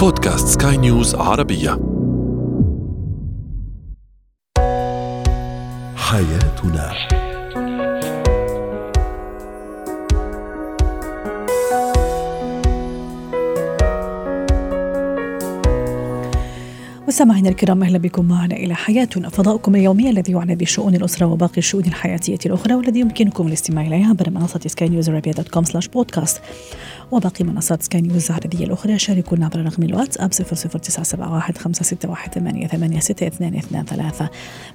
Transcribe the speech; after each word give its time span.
بودكاست 0.00 0.62
سكاي 0.62 0.76
نيوز 0.76 1.14
عربية. 1.14 1.70
حياتنا. 5.96 6.92
مستمعينا 17.08 17.48
الكرام 17.48 17.82
أهلا 17.82 17.98
بكم 17.98 18.24
معنا 18.24 18.56
إلى 18.56 18.74
حياتنا 18.74 19.28
فضاؤكم 19.28 19.74
اليومي 19.74 20.10
الذي 20.10 20.32
يعنى 20.32 20.56
بشؤون 20.56 20.94
الأسرة 20.94 21.26
وباقي 21.26 21.58
الشؤون 21.58 21.84
الحياتية 21.84 22.38
الأخرى 22.46 22.74
والذي 22.74 23.00
يمكنكم 23.00 23.46
الاستماع 23.46 23.86
اليه 23.86 24.06
عبر 24.06 24.30
منصة 24.30 24.60
سكاي 24.66 24.88
نيوز 24.88 25.10
dot 25.10 25.48
com 25.48 25.64
slash 25.64 25.88
podcast 25.88 26.40
وباقي 27.12 27.44
منصات 27.44 27.82
سكاي 27.82 28.00
نيوز 28.00 28.26
العربيه 28.26 28.64
الأخرى. 28.64 28.98
شاركونا 28.98 29.44
عبر 29.44 29.64
رقم 29.64 29.82
الواتساب 29.82 30.32
00971 30.32 31.56
561 31.56 33.28
88 33.28 34.28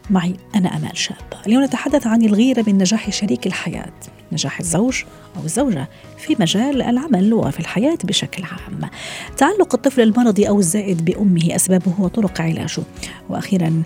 معي 0.10 0.36
أنا 0.56 0.78
آمال 0.78 0.98
شاب. 0.98 1.16
اليوم 1.48 1.64
نتحدث 1.64 2.08
عن 2.08 2.22
الغيرة 2.22 2.64
من 2.68 2.78
نجاح 2.78 3.10
شريك 3.10 3.48
الحياة 3.48 3.94
نجاح 4.32 4.60
الزوج 4.60 5.04
أو 5.38 5.44
الزوجة 5.46 5.90
في 6.18 6.36
مجال 6.40 6.82
العمل 6.82 7.34
وفي 7.34 7.60
الحياة 7.60 7.98
بشكل 8.04 8.44
عام. 8.44 8.90
تعلق 9.38 9.76
الطفل 9.76 10.02
المرضي 10.02 10.50
أو 10.50 10.60
الزائد 10.60 11.06
بأمه 11.06 11.56
أسبابه 11.56 11.94
وطرق 12.00 12.42
علاجه. 12.42 12.84
وأخيرا 13.30 13.84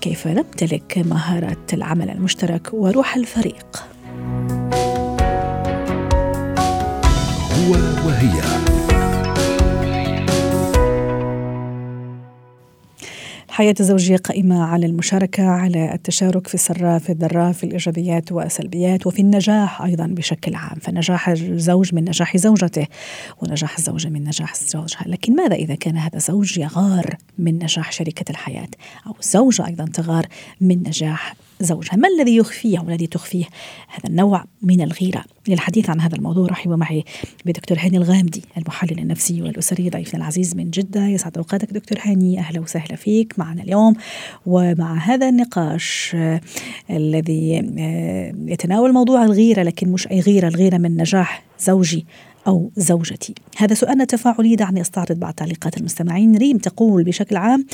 كيف 0.00 0.26
نمتلك 0.26 0.98
مهارة 0.98 1.66
العمل 1.72 2.10
المشترك 2.10 2.68
وروح 2.72 3.16
الفريق؟ 3.16 3.84
وهي 8.18 8.42
الحياة 13.48 13.74
الزوجية 13.80 14.16
قائمة 14.16 14.64
على 14.64 14.86
المشاركة 14.86 15.44
على 15.48 15.94
التشارك 15.94 16.46
في 16.46 16.54
السراء 16.54 16.98
في 16.98 17.12
الضراء 17.12 17.52
في 17.52 17.64
الإيجابيات 17.64 18.32
والسلبيات 18.32 19.06
وفي 19.06 19.22
النجاح 19.22 19.82
أيضا 19.82 20.06
بشكل 20.06 20.54
عام. 20.54 20.78
فنجاح 20.80 21.28
الزوج 21.28 21.94
من 21.94 22.04
نجاح 22.04 22.36
زوجته 22.36 22.86
ونجاح 23.42 23.76
الزوجة 23.78 24.08
من 24.08 24.24
نجاح 24.24 24.54
زوجها. 24.54 25.04
لكن 25.06 25.34
ماذا 25.34 25.54
إذا 25.54 25.74
كان 25.74 25.96
هذا 25.96 26.16
الزوج 26.16 26.58
يغار 26.58 27.16
من 27.38 27.54
نجاح 27.54 27.92
شريكة 27.92 28.30
الحياة؟ 28.30 28.68
أو 29.06 29.14
الزوجة 29.20 29.66
أيضا 29.66 29.84
تغار 29.84 30.26
من 30.60 30.78
نجاح 30.78 31.34
زوجها. 31.60 31.96
ما 31.96 32.08
الذي 32.08 32.36
يخفيه 32.36 32.78
والذي 32.78 33.06
تخفيه؟ 33.06 33.44
هذا 33.88 34.08
النوع 34.08 34.44
من 34.62 34.80
الغيرة 34.80 35.24
للحديث 35.48 35.90
عن 35.90 36.00
هذا 36.00 36.16
الموضوع. 36.16 36.46
رحبوا 36.48 36.76
معي 36.76 37.04
بدكتور 37.46 37.78
هاني 37.80 37.96
الغامدي 37.96 38.42
المحلل 38.56 38.98
النفسي 38.98 39.42
والأسري 39.42 39.90
ضيفنا 39.90 40.20
العزيز 40.20 40.56
من 40.56 40.70
جدة. 40.70 41.06
يسعد 41.06 41.38
أوقاتك 41.38 41.72
دكتور 41.72 41.98
هاني. 42.02 42.38
أهلا 42.38 42.60
وسهلا 42.60 42.96
فيك 42.96 43.38
معنا 43.38 43.62
اليوم. 43.62 43.94
ومع 44.46 44.98
هذا 44.98 45.28
النقاش 45.28 46.12
آه 46.14 46.40
الذي 46.90 47.58
آه 47.78 48.34
يتناول 48.46 48.92
موضوع 48.92 49.24
الغيرة 49.24 49.62
لكن 49.62 49.88
مش 49.88 50.08
أي 50.08 50.20
غيرة 50.20 50.48
الغيرة 50.48 50.78
من 50.78 50.96
نجاح 50.96 51.42
زوجي 51.60 52.06
أو 52.48 52.70
زوجتي. 52.76 53.34
هذا 53.56 53.74
سؤالنا 53.74 54.04
تفاعلي 54.04 54.56
دعني 54.56 54.80
أستعرض 54.80 55.18
بعض 55.18 55.34
تعليقات 55.34 55.76
المستمعين. 55.76 56.36
ريم 56.36 56.58
تقول 56.58 57.04
بشكل 57.04 57.36
عام 57.36 57.66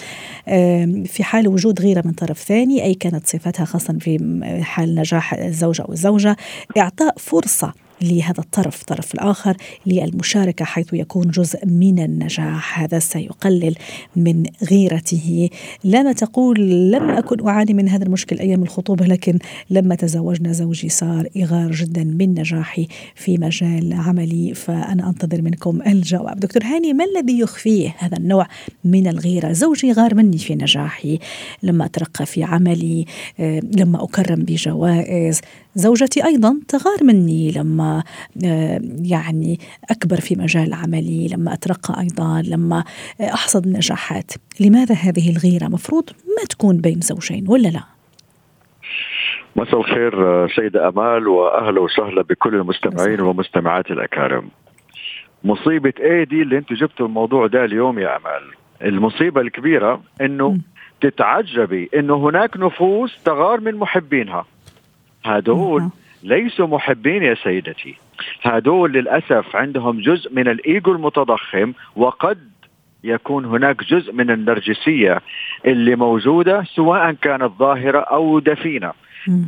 في 1.04 1.24
حال 1.24 1.48
وجود 1.48 1.80
غيرة 1.80 2.02
من 2.06 2.12
طرف 2.12 2.38
ثاني 2.38 2.84
أي 2.84 2.94
كانت 2.94 3.26
صفتها 3.26 3.64
خاصة 3.64 3.98
في 4.00 4.40
حال 4.62 4.94
نجاح 4.94 5.34
الزوج 5.34 5.80
أو 5.80 5.92
الزوجة 5.92 6.36
إعطاء 6.78 7.14
فرصة 7.18 7.83
لهذا 8.02 8.40
الطرف 8.40 8.80
الطرف 8.80 9.14
الآخر 9.14 9.56
للمشاركة 9.86 10.64
حيث 10.64 10.92
يكون 10.92 11.30
جزء 11.30 11.66
من 11.66 11.98
النجاح. 11.98 12.80
هذا 12.80 12.98
سيقلل 12.98 13.74
من 14.16 14.42
غيرته. 14.70 15.50
لما 15.84 16.12
تقول 16.12 16.60
لم 16.90 17.10
أكن 17.10 17.48
أعاني 17.48 17.74
من 17.74 17.88
هذا 17.88 18.04
المشكل 18.04 18.38
أيام 18.38 18.62
الخطوبة 18.62 19.06
لكن 19.06 19.38
لما 19.70 19.94
تزوجنا 19.94 20.52
زوجي 20.52 20.88
صار 20.88 21.28
إغار 21.36 21.72
جدا 21.72 22.04
من 22.04 22.34
نجاحي 22.34 22.86
في 23.14 23.38
مجال 23.38 23.92
عملي 23.92 24.54
فأنا 24.54 25.08
أنتظر 25.08 25.42
منكم 25.42 25.82
الجواب. 25.86 26.40
دكتور 26.40 26.62
هاني 26.64 26.92
ما 26.92 27.04
الذي 27.04 27.38
يخفيه 27.38 27.94
هذا 27.98 28.16
النوع 28.16 28.46
من 28.84 29.06
الغيرة؟ 29.06 29.52
زوجي 29.52 29.92
غار 29.92 30.14
مني 30.14 30.38
في 30.38 30.54
نجاحي. 30.54 31.18
لما 31.62 31.84
أترقى 31.84 32.26
في 32.26 32.44
عملي. 32.44 33.06
لما 33.78 34.04
أكرم 34.04 34.42
بجوائز. 34.42 35.40
زوجتي 35.76 36.24
أيضا 36.24 36.60
تغار 36.68 37.04
مني. 37.04 37.50
لما 37.50 37.83
يعني 39.02 39.58
أكبر 39.90 40.16
في 40.16 40.36
مجال 40.36 40.74
عملي 40.74 41.28
لما 41.28 41.52
أترقى 41.52 42.00
أيضا 42.00 42.42
لما 42.42 42.84
أحصد 43.20 43.68
نجاحات. 43.68 44.32
لماذا 44.60 44.94
هذه 44.94 45.30
الغيرة؟ 45.30 45.66
مفروض 45.68 46.10
ما 46.10 46.44
تكون 46.50 46.76
بين 46.76 47.00
زوجين 47.00 47.44
ولا 47.48 47.68
لا؟ 47.68 47.82
مساء 49.56 49.80
الخير 49.80 50.48
سيدة 50.56 50.88
أمال 50.88 51.28
وأهلا 51.28 51.80
وسهلا 51.80 52.22
بكل 52.22 52.54
المستمعين 52.54 53.20
ومستمعات 53.20 53.90
الأكارم. 53.90 54.48
مصيبة 55.44 55.92
إيه 56.00 56.24
دي 56.24 56.42
اللي 56.42 56.58
أنتم 56.58 56.74
جبتوا 56.74 57.06
الموضوع 57.06 57.46
ده 57.46 57.64
اليوم 57.64 57.98
يا 57.98 58.16
أمال. 58.16 58.42
المصيبة 58.82 59.40
الكبيرة 59.40 60.00
إنه 60.20 60.50
م. 60.50 60.60
تتعجبي 61.00 61.90
إنه 61.94 62.16
هناك 62.28 62.56
نفوس 62.56 63.22
تغار 63.24 63.60
من 63.60 63.74
محبينها. 63.74 64.44
هدول 65.24 65.88
ليسوا 66.24 66.66
محبين 66.66 67.22
يا 67.22 67.34
سيدتي. 67.34 67.94
هدول 68.42 68.92
للأسف 68.92 69.56
عندهم 69.56 70.00
جزء 70.00 70.32
من 70.34 70.48
الإيجو 70.48 70.92
المتضخم 70.92 71.72
وقد 71.96 72.38
يكون 73.04 73.44
هناك 73.44 73.84
جزء 73.84 74.12
من 74.12 74.30
النرجسية 74.30 75.20
اللي 75.66 75.96
موجودة 75.96 76.62
سواء 76.62 77.12
كانت 77.12 77.52
ظاهرة 77.58 77.98
أو 77.98 78.38
دفينة. 78.38 78.92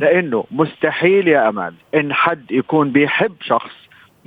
لأنه 0.01 0.45
مستحيل 0.51 1.27
يا 1.27 1.49
أمال 1.49 1.73
إن 1.95 2.13
حد 2.13 2.51
يكون 2.51 2.91
بيحب 2.91 3.33
شخص 3.41 3.71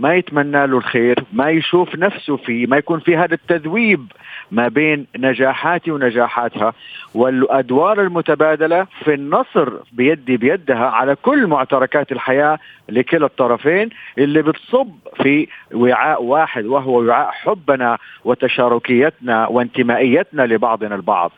ما 0.01 0.15
يتمنى 0.15 0.67
له 0.67 0.79
الخير 0.79 1.25
ما 1.33 1.51
يشوف 1.51 1.97
نفسه 1.97 2.37
فيه 2.37 2.67
ما 2.67 2.77
يكون 2.77 3.01
في 3.01 3.17
هذا 3.17 3.35
التذويب 3.35 4.07
ما 4.51 4.69
بين 4.69 5.07
نجاحاتي 5.17 5.91
ونجاحاتها. 5.91 6.73
والأدوار 7.15 8.01
المتبادلة 8.01 8.87
في 9.05 9.15
النصر 9.15 9.73
بيدي 9.93 10.37
بيدها 10.37 10.87
على 10.87 11.17
كل 11.17 11.47
معتركات 11.47 12.13
الحياة 12.13 12.59
لكلا 12.89 13.27
الطرفين 13.27 13.89
اللي 14.19 14.43
بتصب 14.43 14.91
في 15.23 15.49
وعاء 15.73 16.23
واحد 16.23 16.65
وهو 16.67 17.03
وعاء 17.03 17.31
حبنا 17.31 17.99
وتشاركيتنا 18.25 19.47
وانتمائيتنا 19.47 20.43
لبعضنا 20.43 20.95
البعض. 20.95 21.33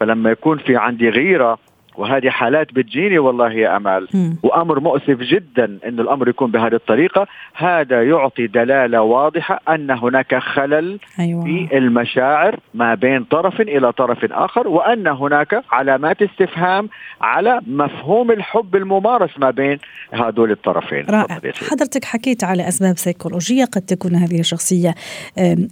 فلما 0.00 0.30
يكون 0.30 0.58
في 0.58 0.76
عندي 0.76 1.08
غيرة 1.08 1.58
وهذه 1.98 2.28
حالات 2.28 2.74
بتجيني 2.74 3.18
والله 3.18 3.52
يا 3.52 3.76
أمال. 3.76 4.08
م. 4.14 4.32
وأمر 4.42 4.80
مؤسف 4.80 5.18
جدا 5.20 5.64
إن 5.64 6.00
الأمر 6.00 6.28
يكون 6.28 6.50
بهذه 6.50 6.74
الطريقة. 6.74 7.26
هذا 7.54 8.02
يعطي 8.02 8.46
دلالة 8.46 9.02
واضحة 9.02 9.60
أن 9.68 9.90
هناك 9.90 10.34
خلل 10.34 10.98
أيوة. 11.18 11.44
في 11.44 11.78
المشاعر 11.78 12.58
ما 12.74 12.94
بين 12.94 13.24
طرف 13.24 13.60
إلى 13.60 13.92
طرف 13.92 14.24
آخر 14.32 14.68
وأن 14.68 15.06
هناك 15.06 15.62
علامات 15.72 16.22
استفهام 16.22 16.88
على 17.20 17.60
مفهوم 17.66 18.30
الحب 18.30 18.76
الممارس 18.76 19.30
ما 19.38 19.50
بين 19.50 19.78
هذول 20.12 20.50
الطرفين. 20.50 21.04
رائع. 21.10 21.40
حضرتك 21.70 22.04
حكيت 22.04 22.44
على 22.44 22.68
أسباب 22.68 22.96
سيكولوجية 22.98 23.64
قد 23.64 23.82
تكون 23.82 24.14
هذه 24.14 24.40
الشخصية 24.40 24.94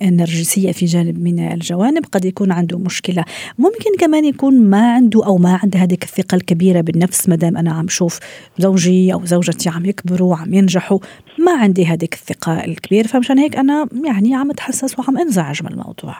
نرجسيه 0.03 0.73
في 0.73 0.87
جانب 0.87 1.23
من 1.23 1.53
الجوانب 1.53 2.05
قد 2.13 2.25
يكون 2.25 2.53
عنده 2.53 2.79
مشكلة. 2.79 3.25
ممكن 3.59 3.97
كمان 4.01 4.25
يكون 4.25 4.71
ما 4.71 4.95
عنده 4.95 5.27
أو 5.27 5.37
ما 5.39 5.59
عنده 5.63 5.79
هذه 5.79 5.95
الثقة 6.19 6.35
الكبيرة 6.35 6.81
بالنفس 6.81 7.29
ما 7.29 7.37
دام 7.37 7.57
أنا 7.57 7.73
عم 7.73 7.89
شوف 7.89 8.19
زوجي 8.59 9.13
أو 9.13 9.25
زوجتي 9.25 9.69
عم 9.69 9.87
يكبروا 9.87 10.31
وعم 10.31 10.55
ينجحوا 10.55 10.99
ما 11.39 11.53
عندي 11.53 11.87
هذيك 11.87 12.15
الثقة 12.15 12.65
الكبيرة. 12.65 13.07
فمشان 13.07 13.39
هيك 13.39 13.57
أنا 13.57 13.89
يعني 14.05 14.35
عم 14.35 14.51
أتحسس 14.51 14.99
وعم 14.99 15.19
أنزعج 15.19 15.63
من 15.63 15.71
الموضوع. 15.71 16.17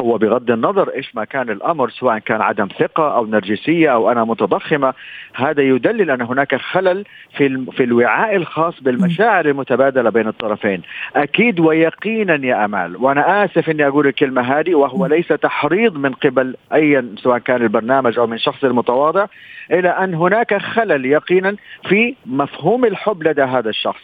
هو 0.00 0.18
بغض 0.18 0.50
النظر 0.50 0.88
إيش 0.88 1.14
ما 1.14 1.24
كان 1.24 1.50
الأمر 1.50 1.90
سواء 1.90 2.18
كان 2.18 2.40
عدم 2.40 2.68
ثقة 2.78 3.16
أو 3.16 3.26
نرجسية 3.26 3.92
أو 3.92 4.10
أنا 4.12 4.24
متضخمة 4.24 4.94
هذا 5.34 5.62
يدلل 5.62 6.10
أن 6.10 6.22
هناك 6.22 6.54
خلل 6.54 7.04
في 7.36 7.66
في 7.72 7.84
الوعاء 7.84 8.36
الخاص 8.36 8.82
بالمشاعر 8.82 9.46
المتبادلة 9.46 10.10
بين 10.10 10.28
الطرفين. 10.28 10.82
أكيد 11.16 11.60
ويقينا 11.60 12.46
يا 12.46 12.64
أمال 12.64 12.96
وأنا 12.96 13.44
آسف 13.44 13.70
إني 13.70 13.86
أقول 13.86 14.06
الكلمة 14.06 14.42
هذه 14.42 14.74
وهو 14.74 15.06
ليس 15.06 15.28
تحريض 15.28 15.96
من 15.96 16.12
قبل 16.12 16.56
أي 16.74 17.04
سواء 17.16 17.38
كان 17.38 17.62
البرنامج 17.62 18.18
أو 18.18 18.26
من 18.26 18.38
شخص 18.38 18.64
المتواضع 18.64 19.26
إلى 19.70 19.88
أن 19.88 20.14
هناك 20.14 20.58
خلل 20.58 21.06
يقينا 21.06 21.56
في 21.88 22.14
مفهوم 22.26 22.84
الحب 22.84 23.22
لدى 23.22 23.42
هذا 23.42 23.70
الشخص. 23.70 24.00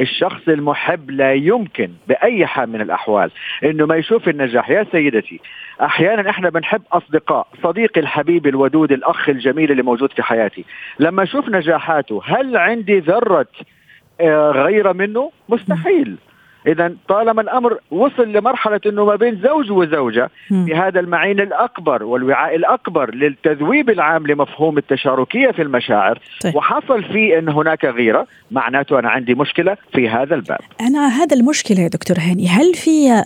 الشخص 0.00 0.48
المحب 0.48 1.10
لا 1.10 1.34
يمكن 1.34 1.90
بأي 2.08 2.46
حال 2.46 2.70
من 2.70 2.80
الأحوال 2.80 3.30
إنه 3.64 3.86
ما 3.86 3.96
يشوف 3.96 4.28
النجاح. 4.28 4.70
يا 4.70 4.86
سيدتي 4.92 5.37
أحيانا 5.80 6.30
إحنا 6.30 6.50
بنحب 6.50 6.82
أصدقاء 6.92 7.46
صديقي 7.62 8.00
الحبيب 8.00 8.46
الودود 8.46 8.92
الأخ 8.92 9.28
الجميل 9.28 9.70
اللي 9.70 9.82
موجود 9.82 10.12
في 10.12 10.22
حياتي. 10.22 10.64
لما 10.98 11.22
أشوف 11.22 11.48
نجاحاته 11.48 12.22
هل 12.24 12.56
عندي 12.56 12.98
ذرة 12.98 13.46
غيره 14.50 14.92
منه؟ 14.92 15.30
مستحيل. 15.48 16.16
إذا 16.68 16.92
طالما 17.08 17.42
الأمر 17.42 17.78
وصل 17.90 18.32
لمرحلة 18.32 18.80
إنه 18.86 19.04
ما 19.04 19.16
بين 19.16 19.40
زوج 19.42 19.70
وزوجة 19.70 20.30
في 20.48 20.74
هذا 20.74 21.00
المعين 21.00 21.40
الأكبر 21.40 22.02
والوعاء 22.04 22.56
الأكبر 22.56 23.14
للتذويب 23.14 23.90
العام 23.90 24.26
لمفهوم 24.26 24.78
التشاركية 24.78 25.50
في 25.50 25.62
المشاعر. 25.62 26.18
طيب. 26.42 26.56
وحصل 26.56 27.04
في 27.04 27.38
إن 27.38 27.48
هناك 27.48 27.84
غيرة. 27.84 28.26
معناته 28.50 28.98
أنا 28.98 29.10
عندي 29.10 29.34
مشكلة 29.34 29.76
في 29.92 30.08
هذا 30.08 30.34
الباب. 30.34 30.58
أنا 30.80 31.08
هذا 31.08 31.36
المشكلة 31.36 31.80
يا 31.80 31.88
دكتور 31.88 32.16
هاني 32.18 32.48
هل 32.48 32.74
في 32.74 33.22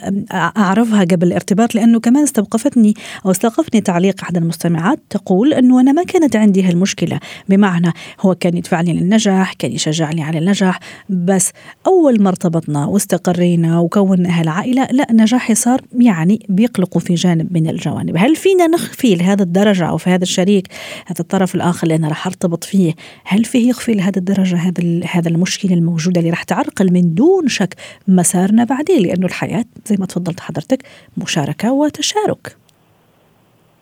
أعرفها 0.56 1.04
قبل 1.04 1.26
الارتباط 1.26 1.74
لأنه 1.74 2.00
كمان 2.00 2.22
استوقفتني 2.22 2.94
أو 3.26 3.30
استوقفني 3.30 3.80
تعليق 3.80 4.22
احد 4.22 4.36
المستمعات 4.36 4.98
تقول 5.10 5.54
إنه 5.54 5.80
أنا 5.80 5.92
ما 5.92 6.02
كانت 6.04 6.36
عندي 6.36 6.62
هالمشكلة. 6.62 7.20
بمعنى 7.48 7.92
هو 8.20 8.34
كان 8.34 8.56
يدفعني 8.56 9.00
للنجاح 9.00 9.52
كان 9.52 9.72
يشجعني 9.72 10.24
على 10.24 10.38
النجاح 10.38 10.78
بس 11.08 11.52
أول 11.86 12.22
ما 12.22 12.28
ارتبطنا 12.28 12.86
واستقرينا 13.32 13.80
وكونا 13.80 14.40
هالعائله 14.40 14.88
لا 14.92 15.06
نجاحي 15.10 15.54
صار 15.54 15.80
يعني 16.00 16.46
بيقلقوا 16.48 17.00
في 17.00 17.14
جانب 17.14 17.52
من 17.52 17.66
الجوانب. 17.70 18.16
هل 18.16 18.36
فينا 18.36 18.66
نخفي 18.66 19.14
لهذا 19.14 19.42
الدرجة 19.42 19.84
أو 19.88 19.96
في 19.96 20.10
هذا 20.10 20.22
الشريك 20.22 20.66
هذا 21.06 21.20
الطرف 21.20 21.54
الآخر 21.54 21.82
اللي 21.82 21.94
أنا 21.94 22.08
رح 22.08 22.26
أرتبط 22.26 22.64
فيه 22.64 22.94
هل 23.24 23.44
فيه 23.44 23.70
يخفي 23.70 23.94
لهذا 23.94 24.18
الدرجة 24.18 24.56
هذا 24.56 25.00
هذا 25.10 25.28
المشكلة 25.28 25.74
الموجودة 25.74 26.20
اللي 26.20 26.30
رح 26.30 26.42
تعرقل 26.42 26.92
من 26.92 27.14
دون 27.14 27.48
شك 27.48 27.74
مسارنا 28.08 28.64
بعدين؟ 28.64 29.02
لأنه 29.02 29.26
الحياة 29.26 29.64
زي 29.84 29.96
ما 29.98 30.06
تفضلت 30.06 30.40
حضرتك 30.40 30.82
مشاركة 31.16 31.72
وتشارك. 31.72 32.56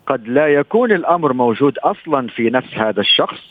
قد 0.06 0.29
لا 0.29 0.46
يكون 0.46 0.93
الأمر 0.93 1.32
موجود 1.32 1.79
أصلا 1.79 2.29
في 2.29 2.50
نفس 2.50 2.75
هذا 2.75 3.00
الشخص 3.00 3.49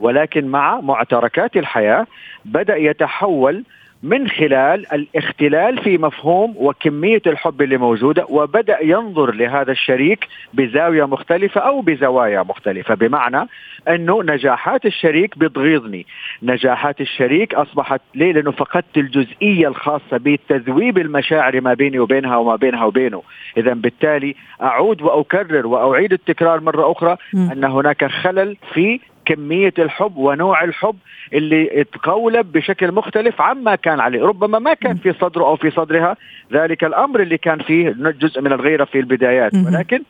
ولكن 0.00 0.46
مع 0.46 0.80
معتركات 0.80 1.56
الحياة 1.56 2.06
بدأ 2.44 2.76
يتحول 2.76 3.64
من 4.02 4.28
خلال 4.28 4.92
الاختلال 4.92 5.82
في 5.82 5.98
مفهوم 5.98 6.54
وكمية 6.56 7.22
الحب 7.26 7.62
اللي 7.62 7.76
موجودة 7.76 8.26
وبدأ 8.28 8.78
ينظر 8.82 9.34
لهذا 9.34 9.72
الشريك 9.72 10.28
بزاوية 10.54 11.04
مختلفة 11.04 11.60
أو 11.60 11.80
بزوايا 11.80 12.42
مختلفة. 12.42 12.94
بمعنى 12.94 13.48
أنه 13.88 14.22
نجاحات 14.22 14.86
الشريك 14.86 15.38
بتغيظني. 15.38 16.06
نجاحات 16.42 17.00
الشريك 17.00 17.54
أصبحت 17.54 18.00
ليه؟ 18.14 18.32
لأنه 18.32 18.50
فقدت 18.50 18.96
الجزئية 18.96 19.68
الخاصة 19.68 20.02
بتذويب 20.12 20.98
المشاعر 20.98 21.60
ما 21.60 21.74
بيني 21.74 21.98
وبينها 21.98 22.36
وما 22.36 22.56
بينها 22.56 22.84
وبينه. 22.84 23.22
اذا 23.56 23.74
بالتالي 23.74 24.34
أعود 24.62 25.02
وأكرر 25.02 25.66
وأعيد 25.66 26.12
التكرار 26.12 26.60
مرة 26.60 26.92
أخرى 26.92 27.16
أن 27.34 27.64
هناك 27.64 28.04
خلل 28.04 28.56
في 28.74 29.00
كمية 29.24 29.74
الحب 29.78 30.16
ونوع 30.16 30.64
الحب 30.64 30.96
اللي 31.32 31.84
تقولب 31.92 32.52
بشكل 32.52 32.92
مختلف 32.92 33.40
عما 33.40 33.74
كان 33.74 34.00
عليه. 34.00 34.22
ربما 34.22 34.58
ما 34.58 34.74
كان 34.74 34.96
في 34.96 35.12
صدره 35.12 35.44
أو 35.44 35.56
في 35.56 35.70
صدرها. 35.70 36.16
ذلك 36.52 36.84
الأمر 36.84 37.20
اللي 37.20 37.38
كان 37.38 37.58
فيه 37.58 37.94
جزء 37.98 38.40
من 38.40 38.52
الغيرة 38.52 38.84
في 38.84 38.98
البدايات. 38.98 39.52
ولكن 39.54 40.02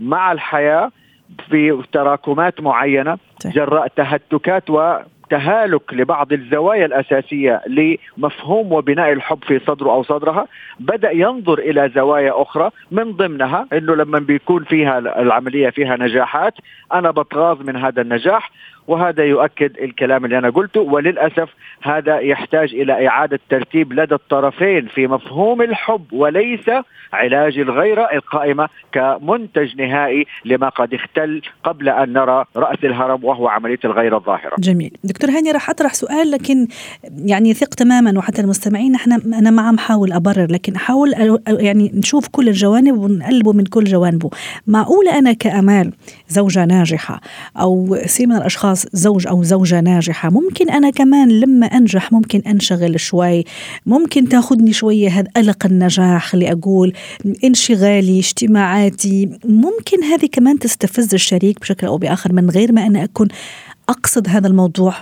مع 0.00 0.32
الحياة 0.32 0.90
في 1.50 1.82
تراكمات 1.92 2.60
معينة. 2.60 3.18
جراء 3.46 3.88
تهتكات 3.88 4.70
و 4.70 4.96
تهالك 5.30 5.94
لبعض 5.94 6.32
الزوايا 6.32 6.86
الأساسية 6.86 7.62
لمفهوم 7.66 8.72
وبناء 8.72 9.12
الحب 9.12 9.38
في 9.44 9.58
صدره 9.58 9.90
أو 9.90 10.02
صدرها 10.02 10.46
بدأ 10.80 11.10
ينظر 11.10 11.58
إلى 11.58 11.90
زوايا 11.94 12.42
أخرى 12.42 12.70
من 12.90 13.12
ضمنها 13.12 13.66
إنه 13.72 13.94
لما 13.94 14.18
بيكون 14.18 14.64
فيها 14.64 14.98
العملية 14.98 15.70
فيها 15.70 15.96
نجاحات 15.96 16.54
أنا 16.94 17.10
بتغاظ 17.10 17.62
من 17.62 17.76
هذا 17.76 18.02
النجاح 18.02 18.50
وهذا 18.88 19.24
يؤكد 19.24 19.78
الكلام 19.78 20.24
اللي 20.24 20.38
أنا 20.38 20.50
قلته. 20.50 20.80
وللأسف 20.80 21.48
هذا 21.82 22.18
يحتاج 22.18 22.74
إلى 22.74 23.08
إعادة 23.08 23.40
ترتيب 23.50 23.92
لدى 23.92 24.14
الطرفين 24.14 24.86
في 24.86 25.06
مفهوم 25.06 25.62
الحب 25.62 26.12
وليس 26.12 26.70
علاج 27.12 27.58
الغيرة 27.58 28.08
القائمة 28.12 28.68
كمنتج 28.92 29.76
نهائي 29.80 30.26
لما 30.44 30.68
قد 30.68 30.94
اختل 30.94 31.42
قبل 31.64 31.88
أن 31.88 32.12
نرى 32.12 32.44
رأس 32.56 32.78
الهرم 32.84 33.24
وهو 33.24 33.48
عملية 33.48 33.78
الغيرة 33.84 34.16
الظاهرة. 34.16 34.56
جميل، 34.58 34.96
دكتور 35.04 35.30
هاني 35.30 35.50
راح 35.50 35.70
أطرح 35.70 35.94
سؤال 35.94 36.30
لكن 36.30 36.66
يعني 37.24 37.54
ثق 37.54 37.74
تماما 37.74 38.18
وحتى 38.18 38.42
المستمعين. 38.42 38.94
إحنا 38.94 39.20
أنا 39.26 39.50
ما 39.50 39.62
عم 39.62 39.78
حاول 39.78 40.12
أبرر 40.12 40.46
لكن 40.50 40.74
احاول 40.74 41.38
يعني 41.48 41.90
نشوف 41.94 42.28
كل 42.28 42.48
الجوانب 42.48 42.98
ونقلبه 42.98 43.52
من 43.52 43.64
كل 43.64 43.84
جوانبه، 43.84 44.30
معقولة 44.66 45.18
أنا 45.18 45.32
كأمال 45.32 45.92
زوجة 46.28 46.64
ناجحة 46.64 47.20
أو 47.60 47.96
سي 48.04 48.26
من 48.26 48.36
الأشخاص 48.36 48.75
خلاص 48.76 48.86
زوج 48.92 49.26
أو 49.26 49.42
زوجة 49.42 49.80
ناجحة. 49.80 50.30
ممكن 50.30 50.70
أنا 50.70 50.90
كمان 50.90 51.40
لما 51.40 51.66
أنجح 51.66 52.12
ممكن 52.12 52.42
أنشغل 52.46 53.00
شوي. 53.00 53.44
ممكن 53.86 54.28
تاخذني 54.28 54.72
شوية 54.72 55.08
هذا 55.08 55.28
قلق 55.36 55.66
النجاح 55.66 56.26
خلي 56.26 56.52
أقول 56.52 56.92
انشغالي 57.44 58.18
اجتماعاتي. 58.18 59.38
ممكن 59.44 60.04
هذه 60.04 60.26
كمان 60.32 60.58
تستفز 60.58 61.14
الشريك 61.14 61.60
بشكل 61.60 61.86
أو 61.86 61.98
بآخر 61.98 62.32
من 62.32 62.50
غير 62.50 62.72
ما 62.72 62.86
أنا 62.86 63.04
أكون 63.04 63.28
أقصد 63.88 64.28
هذا 64.28 64.48
الموضوع. 64.48 64.94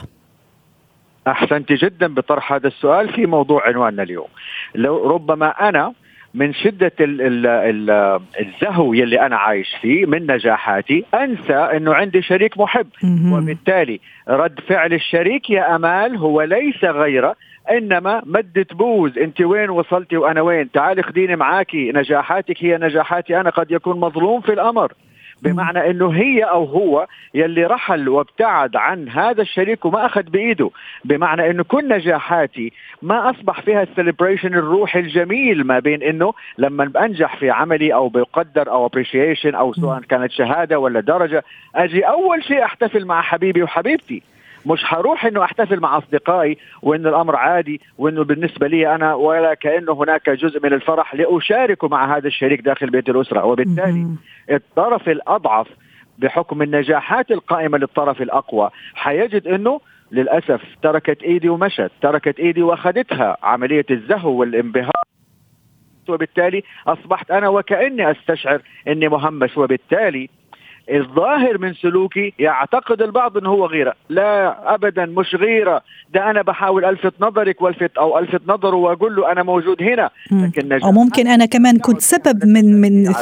أحسنت 1.27 1.73
جدا 1.73 2.15
بطرح 2.15 2.53
هذا 2.53 2.69
السؤال 2.69 3.13
في 3.13 3.27
موضوع 3.27 3.69
عنواننا 3.69 4.03
اليوم. 4.03 4.29
لو 4.75 5.09
ربما 5.09 5.69
أنا 5.69 5.93
من 6.35 6.53
شدة 6.53 6.93
ال 7.01 7.21
ال 7.21 7.47
ال 7.47 8.21
الزهو 8.41 8.95
يلي 8.95 9.21
أنا 9.27 9.37
عايش 9.37 9.77
فيه 9.81 10.07
من 10.07 10.27
نجاحاتي 10.33 11.05
أنسى 11.15 11.55
أنه 11.55 11.95
عندي 11.95 12.23
شريك 12.23 12.59
محب. 12.59 12.87
وبالتالي 13.33 14.01
رد 14.29 14.61
فعل 14.61 14.93
الشريك 14.93 15.51
يا 15.51 15.77
أمال 15.77 16.17
هو 16.17 16.43
ليس 16.43 16.85
غيرة 16.85 17.33
إنما 17.71 18.23
مدة 18.27 18.67
بوز 18.73 19.19
أنت 19.19 19.41
وين 19.41 19.71
وصلتي 19.71 20.17
وأنا 20.17 20.41
وين؟ 20.41 20.71
تعالي 20.71 21.03
خديني 21.03 21.37
معاكي 21.37 21.93
نجاحاتك 21.93 22.65
هي 22.65 22.79
نجاحاتي 22.79 23.41
أنا 23.41 23.51
قد 23.51 23.71
يكون 23.71 24.01
مظلوم 24.01 24.41
في 24.41 24.53
الأمر. 24.53 24.93
بمعنى 25.45 25.91
إنه 25.91 26.11
هي 26.11 26.43
أو 26.43 26.65
هو 26.65 27.07
يلي 27.35 27.67
رحل 27.67 28.09
وابتعد 28.09 28.77
عن 28.77 29.09
هذا 29.09 29.43
الشريك 29.43 29.85
وما 29.85 30.07
أخذ 30.07 30.23
بإيده. 30.23 30.71
بمعنى 31.05 31.51
إنه 31.51 31.65
كل 31.65 31.89
نجاحاتي 31.89 32.73
ما 33.03 33.31
أصبح 33.31 33.61
فيها 33.61 33.83
ال 33.83 33.89
celebration 33.89 34.55
الروحي 34.55 34.99
الجميل 35.01 35.65
ما 35.67 35.79
بين 35.79 36.03
إنه 36.03 36.33
لما 36.59 36.85
بنجح 36.85 37.37
في 37.37 37.51
عملي 37.51 37.95
أو 37.95 38.09
بقدر 38.09 38.71
أو 38.71 38.87
appreciation 38.87 39.55
أو 39.55 39.73
سواء 39.73 40.01
كانت 40.01 40.33
شهادة 40.33 40.79
ولا 40.79 41.01
درجة 41.01 41.45
أجي 41.75 42.03
أول 42.03 42.45
شيء 42.45 42.65
أحتفل 42.65 43.05
مع 43.05 43.23
حبيبي 43.23 43.63
وحبيبتي. 43.63 44.23
مش 44.67 44.81
هروح 44.85 45.25
إنه 45.27 45.45
أحتفل 45.45 45.81
مع 45.81 45.99
أصدقائي 45.99 46.59
وإنه 46.83 47.09
الأمر 47.09 47.37
عادي 47.37 47.81
وإنه 47.99 48.25
بالنسبة 48.25 48.67
لي 48.67 48.95
أنا 48.95 49.15
ولا 49.15 49.55
كأنه 49.55 49.93
هناك 49.93 50.31
جزء 50.31 50.61
من 50.63 50.73
الفرح 50.73 51.15
لاشاركه 51.15 51.89
مع 51.89 52.17
هذا 52.17 52.27
الشريك 52.29 52.61
داخل 52.61 52.91
بيت 52.91 53.09
الأسرة. 53.09 53.45
وبالتالي 53.45 54.07
الطرف 54.51 55.09
الأضعف 55.09 55.67
بحكم 56.19 56.63
النجاحات 56.63 57.31
القائمة 57.31 57.79
للطرف 57.79 58.23
الأقوى 58.23 58.71
حيجد 58.95 59.47
إنه 59.47 59.81
للأسف 60.13 60.63
تركت 60.83 61.23
إيدي 61.23 61.49
ومشت 61.49 61.91
تركت 62.03 62.39
إيدي 62.39 62.63
وأخذتها 62.63 63.37
عملية 63.43 63.87
الزهو 63.91 64.31
والانبهار. 64.31 65.05
وبالتالي 66.09 66.63
أصبحت 66.87 67.31
أنا 67.31 67.49
وكأني 67.49 68.11
أستشعر 68.11 68.63
إني 68.89 69.09
مهمش. 69.09 69.57
وبالتالي 69.57 70.29
الظاهر 70.91 71.59
من 71.59 71.75
سلوكي 71.75 72.33
يعتقد 72.39 73.03
البعض 73.03 73.37
إنه 73.37 73.51
هو 73.51 73.67
غيرة. 73.67 73.95
لا 74.09 74.75
ابدا 74.75 75.07
مش 75.07 75.35
غيرة. 75.35 75.83
ده 76.15 76.31
أنا 76.31 76.43
بحاول 76.43 76.85
ألفت 76.85 77.13
نظرك 77.21 77.63
وألفت 77.63 77.97
أو 77.99 78.19
ألفت 78.19 78.41
نظره 78.47 78.77
وأقول 78.77 79.17
له 79.17 79.33
أنا 79.33 79.43
موجود 79.43 79.83
هنا 79.83 80.11
لكن 80.33 80.73
أو 80.73 80.93
ممكن 80.93 81.27
أنا 81.27 81.47
كمان 81.47 81.79
كنت 81.79 82.01
سبب 82.01 82.45
من 82.45 82.81
من 82.81 83.13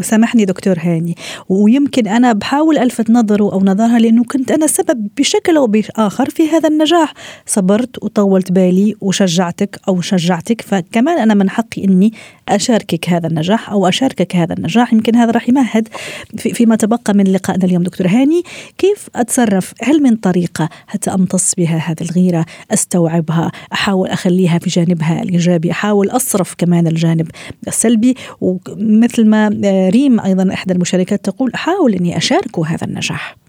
سامحني 0.00 0.44
دكتور 0.44 0.76
هاني. 0.78 1.14
ويمكن 1.48 2.08
أنا 2.08 2.32
بحاول 2.32 2.78
ألفت 2.78 3.10
نظره 3.10 3.52
أو 3.52 3.60
نظرها 3.60 3.98
لأنه 3.98 4.24
كنت 4.24 4.50
أنا 4.50 4.66
سبب 4.66 5.08
بشكل 5.18 5.56
أو 5.56 5.66
بآخر 5.66 6.30
في 6.30 6.48
هذا 6.50 6.68
النجاح. 6.68 7.12
صبرت 7.46 8.04
وطولت 8.04 8.52
بالي 8.52 8.94
وشجعتك 9.00 9.80
أو 9.88 10.00
شجعتك 10.00 10.60
فكمان 10.60 11.18
أنا 11.18 11.34
من 11.34 11.50
حقي 11.50 11.84
إني 11.84 12.12
أشاركك 12.48 13.08
هذا 13.08 13.26
النجاح 13.26 13.70
أو 13.70 13.88
أشاركك 13.88 14.36
هذا 14.36 14.54
النجاح. 14.54 14.92
يمكن 14.92 15.16
هذا 15.16 15.30
راح 15.30 15.48
يمهد 15.48 15.88
في 16.36 16.54
فيما 16.54 16.76
تبقى 16.82 17.14
من 17.14 17.24
لقائنا 17.24 17.64
اليوم. 17.64 17.82
دكتور 17.82 18.06
هاني 18.06 18.42
كيف 18.78 19.08
أتصرف؟ 19.14 19.72
هل 19.82 20.02
من 20.02 20.16
طريقة 20.16 20.68
حتى 20.86 21.10
أمتص 21.10 21.54
بها 21.54 21.76
هذه 21.76 22.10
الغيرة 22.10 22.46
أستوعبها 22.70 23.52
أحاول 23.72 24.08
أخليها 24.08 24.58
في 24.58 24.70
جانبها 24.70 25.22
الإيجابي 25.22 25.70
أحاول 25.70 26.10
أصرف 26.10 26.54
كمان 26.58 26.86
الجانب 26.86 27.30
السلبي؟ 27.68 28.14
ومثل 28.40 29.26
ما 29.26 29.48
ريم 29.92 30.20
أيضا 30.20 30.54
إحدى 30.54 30.72
المشاركات 30.72 31.24
تقول 31.24 31.50
أحاول 31.54 31.94
أني 31.94 32.16
أشاركه 32.16 32.66
هذا 32.66 32.86
النجاح. 32.86 33.41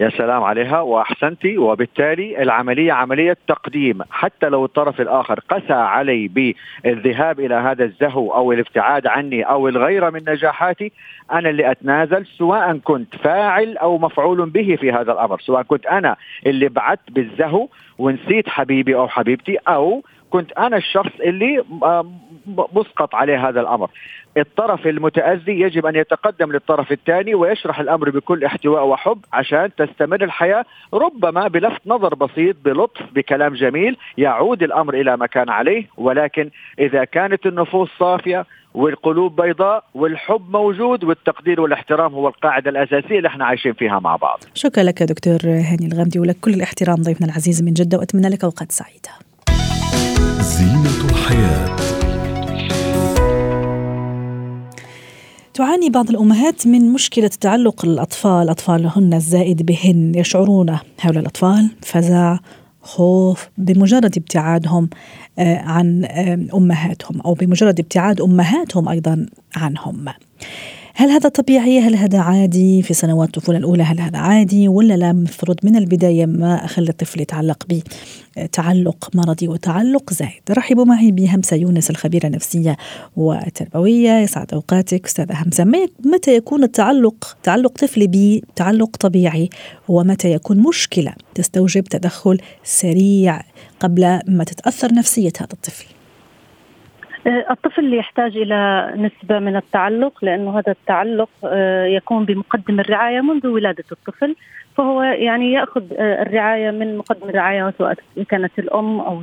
يا 0.00 0.08
سلام 0.08 0.42
عليها 0.42 0.80
واحسنتي 0.80 1.58
وبالتالي 1.58 2.42
العملية 2.42 2.92
عملية 2.92 3.36
تقديم. 3.48 3.98
حتى 4.10 4.48
لو 4.48 4.64
الطرف 4.64 5.00
الآخر 5.00 5.40
قسى 5.48 5.72
علي 5.72 6.28
بالذهاب 6.28 7.40
إلى 7.40 7.54
هذا 7.54 7.84
الزهو 7.84 8.34
أو 8.34 8.52
الابتعاد 8.52 9.06
عني 9.06 9.42
أو 9.42 9.68
الغيره 9.68 10.10
من 10.10 10.22
نجاحاتي 10.28 10.92
أنا 11.32 11.50
اللي 11.50 11.70
أتنازل 11.70 12.26
سواء 12.26 12.78
كنت 12.78 13.16
فاعل 13.16 13.76
أو 13.76 13.98
مفعول 13.98 14.50
به 14.50 14.76
في 14.80 14.92
هذا 14.92 15.12
الأمر. 15.12 15.40
سواء 15.40 15.62
كنت 15.62 15.86
أنا 15.86 16.16
اللي 16.46 16.68
بعدت 16.68 17.10
بالزهو 17.10 17.68
ونسيت 17.98 18.48
حبيبي 18.48 18.94
أو 18.94 19.08
حبيبتي 19.08 19.56
أو 19.68 20.02
كنت 20.30 20.52
أنا 20.52 20.76
الشخص 20.76 21.12
اللي 21.20 21.64
مسقط 22.72 23.14
عليه 23.14 23.48
هذا 23.48 23.60
الأمر. 23.60 23.90
الطرف 24.36 24.86
المتأذي 24.86 25.60
يجب 25.60 25.86
أن 25.86 25.96
يتقدم 25.96 26.52
للطرف 26.52 26.92
الثاني 26.92 27.34
ويشرح 27.34 27.80
الأمر 27.80 28.10
بكل 28.10 28.44
احتواء 28.44 28.86
وحب 28.86 29.18
عشان 29.32 29.70
تستمر 29.76 30.24
الحياة 30.24 30.64
ربما 30.94 31.48
بلفت 31.48 31.80
نظر 31.86 32.14
بسيط 32.14 32.56
بلطف 32.64 33.02
بكلام 33.14 33.54
جميل 33.54 33.96
يعود 34.18 34.62
الأمر 34.62 34.94
إلى 34.94 35.16
ما 35.16 35.26
كان 35.26 35.50
عليه. 35.50 35.86
ولكن 35.96 36.50
إذا 36.78 37.04
كانت 37.04 37.46
النفوس 37.46 37.88
صافية 37.98 38.46
والقلوب 38.74 39.40
بيضاء 39.40 39.84
والحب 39.94 40.50
موجود 40.50 41.04
والتقدير 41.04 41.60
والاحترام 41.60 42.14
هو 42.14 42.28
القاعدة 42.28 42.70
الأساسية 42.70 43.16
اللي 43.16 43.28
إحنا 43.28 43.44
عايشين 43.44 43.72
فيها 43.72 43.98
مع 43.98 44.16
بعض. 44.16 44.40
شكرا 44.54 44.84
لك 44.84 45.02
دكتور 45.02 45.38
هاني 45.44 45.86
الغامدي 45.92 46.18
ولك 46.18 46.36
كل 46.40 46.50
الاحترام 46.50 46.96
ضيفنا 46.96 47.26
العزيز 47.26 47.62
من 47.62 47.72
جدة 47.72 47.98
وأتمنى 47.98 48.28
لك 48.28 48.44
أوقات 48.44 48.72
سعيدة. 48.72 49.25
زينة 50.46 51.10
الحياة. 51.10 51.76
تعاني 55.54 55.90
بعض 55.90 56.10
الأمهات 56.10 56.66
من 56.66 56.92
مشكلة 56.92 57.30
تعلق 57.40 57.84
الأطفال 57.84 58.48
أطفالهن 58.48 59.14
الزائد 59.14 59.62
بهن 59.62 60.12
يشعرون 60.14 60.78
هؤلاء 61.00 61.20
الأطفال 61.20 61.70
فزع 61.82 62.38
خوف 62.82 63.48
بمجرد 63.58 64.16
ابتعادهم 64.16 64.90
آه، 65.38 65.58
عن 65.58 66.04
أمهاتهم 66.54 67.20
أو 67.20 67.34
بمجرد 67.34 67.80
ابتعاد 67.80 68.20
أمهاتهم 68.20 68.88
أيضا 68.88 69.26
عنهم. 69.56 70.08
هل 70.98 71.10
هذا 71.10 71.28
طبيعي؟ 71.28 71.80
هل 71.80 71.96
هذا 71.96 72.18
عادي 72.18 72.82
في 72.82 72.94
سنوات 72.94 73.28
الطفولة 73.28 73.58
الأولى؟ 73.58 73.82
هل 73.82 74.00
هذا 74.00 74.18
عادي 74.18 74.68
ولا 74.68 74.94
لا 74.94 75.12
مفروض 75.12 75.56
من 75.62 75.76
البداية 75.76 76.26
ما 76.26 76.64
أخلي 76.64 76.90
الطفل 76.90 77.20
يتعلق 77.20 77.66
بتعلق 78.36 79.10
مرضي 79.14 79.48
وتعلق 79.48 80.12
زايد؟ 80.12 80.42
رحبوا 80.50 80.84
معي 80.84 81.12
بهمسة 81.12 81.56
يونس 81.56 81.90
الخبيرة 81.90 82.26
النفسية 82.26 82.76
والتربوية 83.16 84.18
يسعد 84.18 84.54
أوقاتك 84.54 85.06
أستاذة 85.06 85.42
همسة 85.42 85.64
متى 86.04 86.36
يكون 86.36 86.64
التعلق 86.64 87.36
تعلق 87.42 87.72
طفلي 87.72 88.06
بتعلق 88.52 88.96
طبيعي 88.96 89.50
ومتى 89.88 90.32
يكون 90.32 90.58
مشكلة 90.58 91.12
تستوجب 91.34 91.84
تدخل 91.84 92.38
سريع 92.64 93.42
قبل 93.80 94.20
ما 94.28 94.44
تتأثر 94.44 94.94
نفسية 94.94 95.32
هذا 95.40 95.52
الطفل؟ 95.52 95.95
آه، 97.26 97.46
الطفل 97.50 97.94
يحتاج 97.94 98.36
إلى 98.36 98.92
نسبة 98.96 99.38
من 99.38 99.56
التعلق 99.56 100.24
لأنه 100.24 100.58
هذا 100.58 100.72
التعلق 100.72 101.28
آه، 101.44 101.84
يكون 101.84 102.24
بمقدم 102.24 102.80
الرعاية 102.80 103.20
منذ 103.20 103.46
ولادة 103.46 103.84
الطفل 103.92 104.36
فهو 104.76 105.02
يعني 105.02 105.52
يأخذ 105.52 105.82
آه، 105.92 106.22
الرعاية 106.22 106.70
من 106.70 106.98
مقدم 106.98 107.28
الرعاية 107.28 107.74
سواء 107.78 107.96
كانت 108.28 108.58
الأم 108.58 109.00
أو 109.00 109.22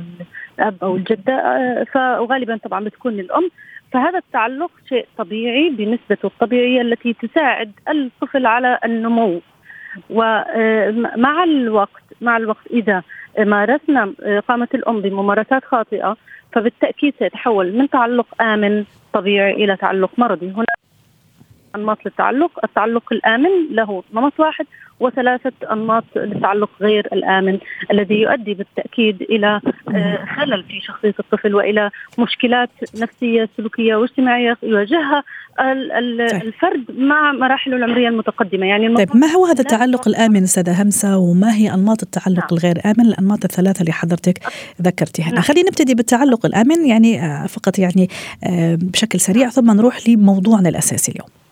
الأب 0.58 0.76
أو 0.82 0.96
الجدة 0.96 1.84
فغالبا 1.92 2.56
طبعا 2.56 2.84
بتكون 2.84 3.20
الأم. 3.20 3.50
فهذا 3.92 4.18
التعلق 4.18 4.70
شيء 4.88 5.06
طبيعي 5.18 5.70
بنسبته 5.70 6.26
الطبيعية 6.26 6.80
التي 6.80 7.12
تساعد 7.12 7.72
الطفل 7.88 8.46
على 8.46 8.78
النمو. 8.84 9.40
ومع 10.10 11.44
الوقت 11.44 12.02
مع 12.20 12.36
الوقت 12.36 12.66
إذا 12.70 13.02
مارسنا 13.38 14.12
قامت 14.48 14.74
الأم 14.74 15.00
بممارسات 15.00 15.64
خاطئة 15.64 16.16
فبالتأكيد 16.52 17.14
سيتحول 17.18 17.78
من 17.78 17.90
تعلق 17.90 18.42
آمن 18.42 18.84
طبيعي 19.12 19.52
إلى 19.52 19.76
تعلق 19.76 20.10
مرضي. 20.18 20.50
هنا 20.50 20.64
أنماط 21.74 21.98
للتعلق 22.04 22.50
التعلق 22.64 23.12
الآمن 23.12 23.50
له 23.70 24.02
نمط 24.14 24.40
واحد 24.40 24.66
وثلاثة 25.00 25.52
أنماط 25.72 26.04
للتعلق 26.16 26.70
غير 26.80 27.08
الآمن 27.12 27.58
الذي 27.90 28.14
يؤدي 28.14 28.54
بالتأكيد 28.54 29.22
إلى 29.22 29.60
آه، 29.88 30.24
خلل 30.36 30.64
في 30.64 30.80
شخصية 30.80 31.14
الطفل 31.20 31.54
وإلى 31.54 31.90
مشكلات 32.18 32.70
نفسية 33.00 33.48
سلوكية 33.56 33.96
واجتماعية 33.96 34.56
يواجهها 34.62 35.22
طيب. 35.58 36.42
الفرد 36.42 36.84
مع 36.98 37.32
مراحله 37.32 37.76
العمرية 37.76 38.08
المتقدمة 38.08 38.66
يعني 38.66 38.94
طيب 38.94 39.16
ما 39.16 39.26
هو 39.26 39.46
هذا 39.46 39.60
التعلق 39.60 40.08
الآمن 40.08 40.42
أستاذة 40.42 40.82
همسة 40.82 41.18
وما 41.18 41.54
هي 41.54 41.74
أنماط 41.74 42.02
التعلق 42.02 42.38
نعم. 42.38 42.48
الغير 42.52 42.78
آمن 42.86 43.06
الأنماط 43.06 43.44
الثلاثة 43.44 43.80
اللي 43.80 43.92
حضرتك 43.92 44.38
ذكرتيها 44.82 45.30
نعم. 45.30 45.42
خلينا 45.42 45.68
نبتدي 45.68 45.94
بالتعلق 45.94 46.46
الآمن 46.46 46.86
يعني 46.86 47.20
آه، 47.20 47.46
فقط 47.46 47.78
يعني 47.78 48.08
آه، 48.44 48.78
بشكل 48.82 49.20
سريع 49.20 49.48
ثم 49.48 49.70
نروح 49.70 50.08
لموضوعنا 50.08 50.68
الأساسي 50.68 51.12
اليوم 51.12 51.43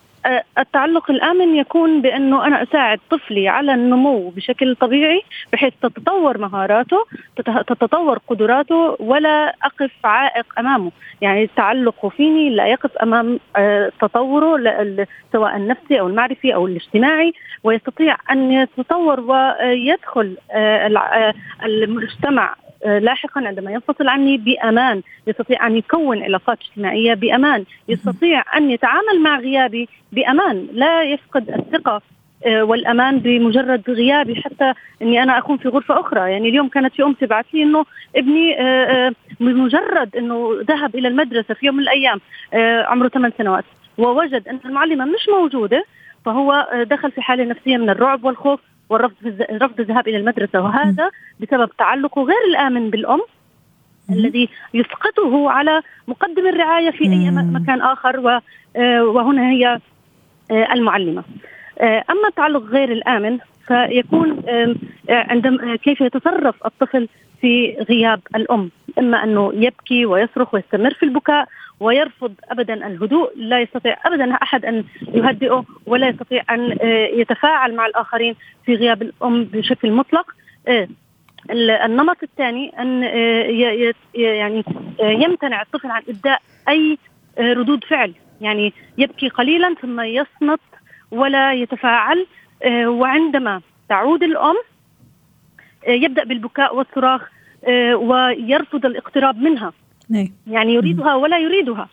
التعلق 0.59 1.11
الامن 1.11 1.55
يكون 1.55 2.01
بأنه 2.01 2.47
أنا 2.47 2.63
أساعد 2.63 2.99
طفلي 3.09 3.47
على 3.47 3.73
النمو 3.73 4.29
بشكل 4.29 4.75
طبيعي 4.75 5.21
بحيث 5.53 5.73
تتطور 5.81 6.37
مهاراته 6.37 7.05
تتطور 7.67 8.17
قدراته 8.27 8.97
ولا 8.99 9.55
أقف 9.63 9.91
عائق 10.03 10.45
أمامه. 10.59 10.91
يعني 11.21 11.49
تعلقه 11.55 12.09
فيني 12.09 12.49
لا 12.49 12.67
يقف 12.67 12.97
أمام 12.97 13.39
آه، 13.55 13.91
تطوره 14.01 14.57
سواء 15.33 15.55
النفسي 15.55 15.99
أو 15.99 16.07
المعرفي 16.07 16.55
أو 16.55 16.67
الاجتماعي 16.67 17.33
ويستطيع 17.63 18.17
أن 18.31 18.51
يتطور 18.51 19.19
ويدخل 19.19 20.37
آه، 20.51 21.33
المجتمع 21.65 22.49
آه، 22.49 22.62
لاحقا 22.85 23.47
عندما 23.47 23.71
ينفصل 23.71 24.07
عني 24.07 24.37
بأمان، 24.37 25.01
يستطيع 25.27 25.67
أن 25.67 25.77
يكون 25.77 26.23
علاقات 26.23 26.57
اجتماعية 26.61 27.13
بأمان، 27.13 27.65
يستطيع 27.89 28.43
أن 28.57 28.71
يتعامل 28.71 29.21
مع 29.23 29.39
غيابي 29.39 29.89
بأمان، 30.11 30.67
لا 30.73 31.03
يفقد 31.03 31.49
الثقة 31.49 32.01
آه، 32.45 32.63
والأمان 32.63 33.19
بمجرد 33.19 33.89
غيابي 33.89 34.35
حتى 34.35 34.73
إني 35.01 35.23
أنا 35.23 35.37
أكون 35.37 35.57
في 35.57 35.67
غرفة 35.67 35.99
أخرى، 35.99 36.31
يعني 36.31 36.49
اليوم 36.49 36.67
كانت 36.67 36.93
في 36.93 37.03
ام 37.03 37.13
تبعث 37.13 37.45
لي 37.53 37.63
إنه 37.63 37.85
ابني 38.15 38.61
آه، 38.61 39.11
بمجرد 39.39 40.15
إنه 40.15 40.57
ذهب 40.67 40.95
إلى 40.95 41.07
المدرسة 41.07 41.53
في 41.53 41.65
يوم 41.65 41.75
من 41.75 41.83
الأيام 41.83 42.19
عمره 42.85 43.07
ثمان 43.07 43.31
سنوات 43.37 43.65
ووجد 43.97 44.47
أن 44.47 44.59
المعلمة 44.65 45.05
مش 45.05 45.29
موجودة 45.29 45.85
فهو 46.25 46.67
دخل 46.83 47.11
في 47.11 47.21
حالة 47.21 47.43
نفسية 47.43 47.77
من 47.77 47.89
الرعب 47.89 48.23
والخوف. 48.23 48.59
والرفض 48.93 49.15
رفض 49.51 49.79
الذهاب 49.79 50.07
إلى 50.07 50.17
المدرسة 50.17 50.61
وهذا 50.61 51.09
بسبب 51.39 51.69
تعلقه 51.77 52.21
غير 52.21 52.43
الآمن 52.49 52.89
بالأم 52.89 53.21
الذي 54.09 54.49
يسقطه 54.73 55.49
على 55.51 55.81
مقدم 56.07 56.47
الرعاية 56.47 56.91
في 56.91 57.03
أي 57.03 57.31
مكان 57.31 57.81
آخر 57.81 58.41
آه، 58.75 59.03
وهنا 59.03 59.49
هي 59.49 59.79
آه، 60.51 60.73
المعلمة. 60.73 61.23
آه، 61.79 62.03
أما 62.09 62.27
التعلق 62.27 62.63
غير 62.63 62.91
الآمن 62.91 63.39
فيكون 63.67 64.43
عندما 65.09 65.75
كيف 65.75 66.01
يتصرف 66.01 66.55
الطفل 66.65 67.07
في 67.41 67.77
غياب 67.89 68.21
الأم، 68.35 68.71
إما 68.99 69.23
أنه 69.23 69.51
يبكي 69.53 70.05
ويصرخ 70.05 70.53
ويستمر 70.53 70.93
في 70.93 71.03
البكاء 71.03 71.47
ويرفض 71.79 72.33
ابدا 72.49 72.73
الهدوء 72.73 73.31
لا 73.35 73.61
يستطيع 73.61 73.97
ابدا 74.05 74.33
أحد 74.33 74.65
أن 74.65 74.83
يهدئه 75.13 75.65
ولا 75.85 76.07
يستطيع 76.07 76.43
أن 76.49 76.77
آه، 76.81 77.07
يتفاعل 77.07 77.75
مع 77.75 77.85
الآخرين 77.85 78.35
في 78.65 78.75
غياب 78.75 79.01
الأم 79.01 79.43
بشكل 79.43 79.91
مطلق. 79.91 80.31
آه، 80.67 80.87
النمط 81.85 82.17
الثاني 82.23 82.73
أن 82.79 83.03
آه، 83.03 83.93
يعني 84.15 84.63
يمتنع 84.99 85.61
الطفل 85.61 85.91
عن 85.91 86.01
إبداء 86.09 86.41
أي 86.69 86.97
ردود 87.39 87.83
فعل. 87.83 88.13
يعني 88.41 88.73
يبكي 88.97 89.29
قليلا 89.29 89.75
ثم 89.81 90.01
يصمت 90.01 90.59
ولا 91.11 91.53
يتفاعل. 91.53 92.25
وعندما 92.85 93.61
تعود 93.89 94.23
الأم 94.23 94.55
يبدأ 95.87 96.23
بالبكاء 96.23 96.75
والصراخ 96.75 97.21
ويرفض 97.95 98.85
الاقتراب 98.85 99.37
منها. 99.37 99.73
نعم. 100.09 100.27
يعني 100.47 100.73
يريدها 100.73 101.15
ولا 101.15 101.37
يريدها. 101.37 101.89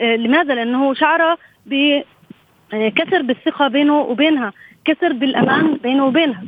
آه، 0.00 0.16
لماذا؟ 0.16 0.54
لأنه 0.54 0.94
شعر 0.94 1.36
بكسر 1.66 3.16
آه، 3.16 3.22
بالثقة 3.22 3.68
بينه 3.68 4.00
وبينها 4.00 4.52
كسر 4.84 5.12
بالأمان 5.12 5.76
بينه 5.76 6.06
وبينها. 6.06 6.42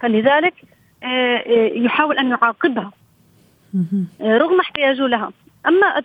فلذلك 0.00 0.54
آه، 1.02 1.42
يحاول 1.74 2.18
أن 2.18 2.30
يعاقبها. 2.30 2.92
رغم 4.22 4.60
احتياجه 4.60 5.06
لها. 5.06 5.32
أما 5.66 6.02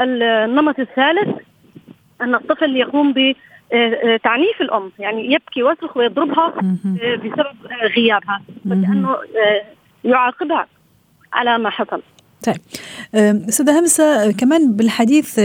النمط 0.00 0.80
الثالث 0.80 1.28
أن 2.20 2.34
الطفل 2.34 2.76
يقوم 2.76 3.12
بتعنيف 3.72 4.60
الأم. 4.60 4.92
يعني 4.98 5.32
يبكي 5.32 5.62
ويصرخ 5.62 5.96
ويضربها 5.96 6.52
بسبب 6.94 7.56
غيابها. 7.96 8.42
لأنه 8.64 9.16
يعاقبها 10.04 10.66
على 11.32 11.58
ما 11.58 11.70
حصل. 11.70 12.02
طيب. 12.46 12.60
أستاذة 13.48 13.80
همسة 13.80 14.32
كمان 14.32 14.72
بالحديث 14.72 15.40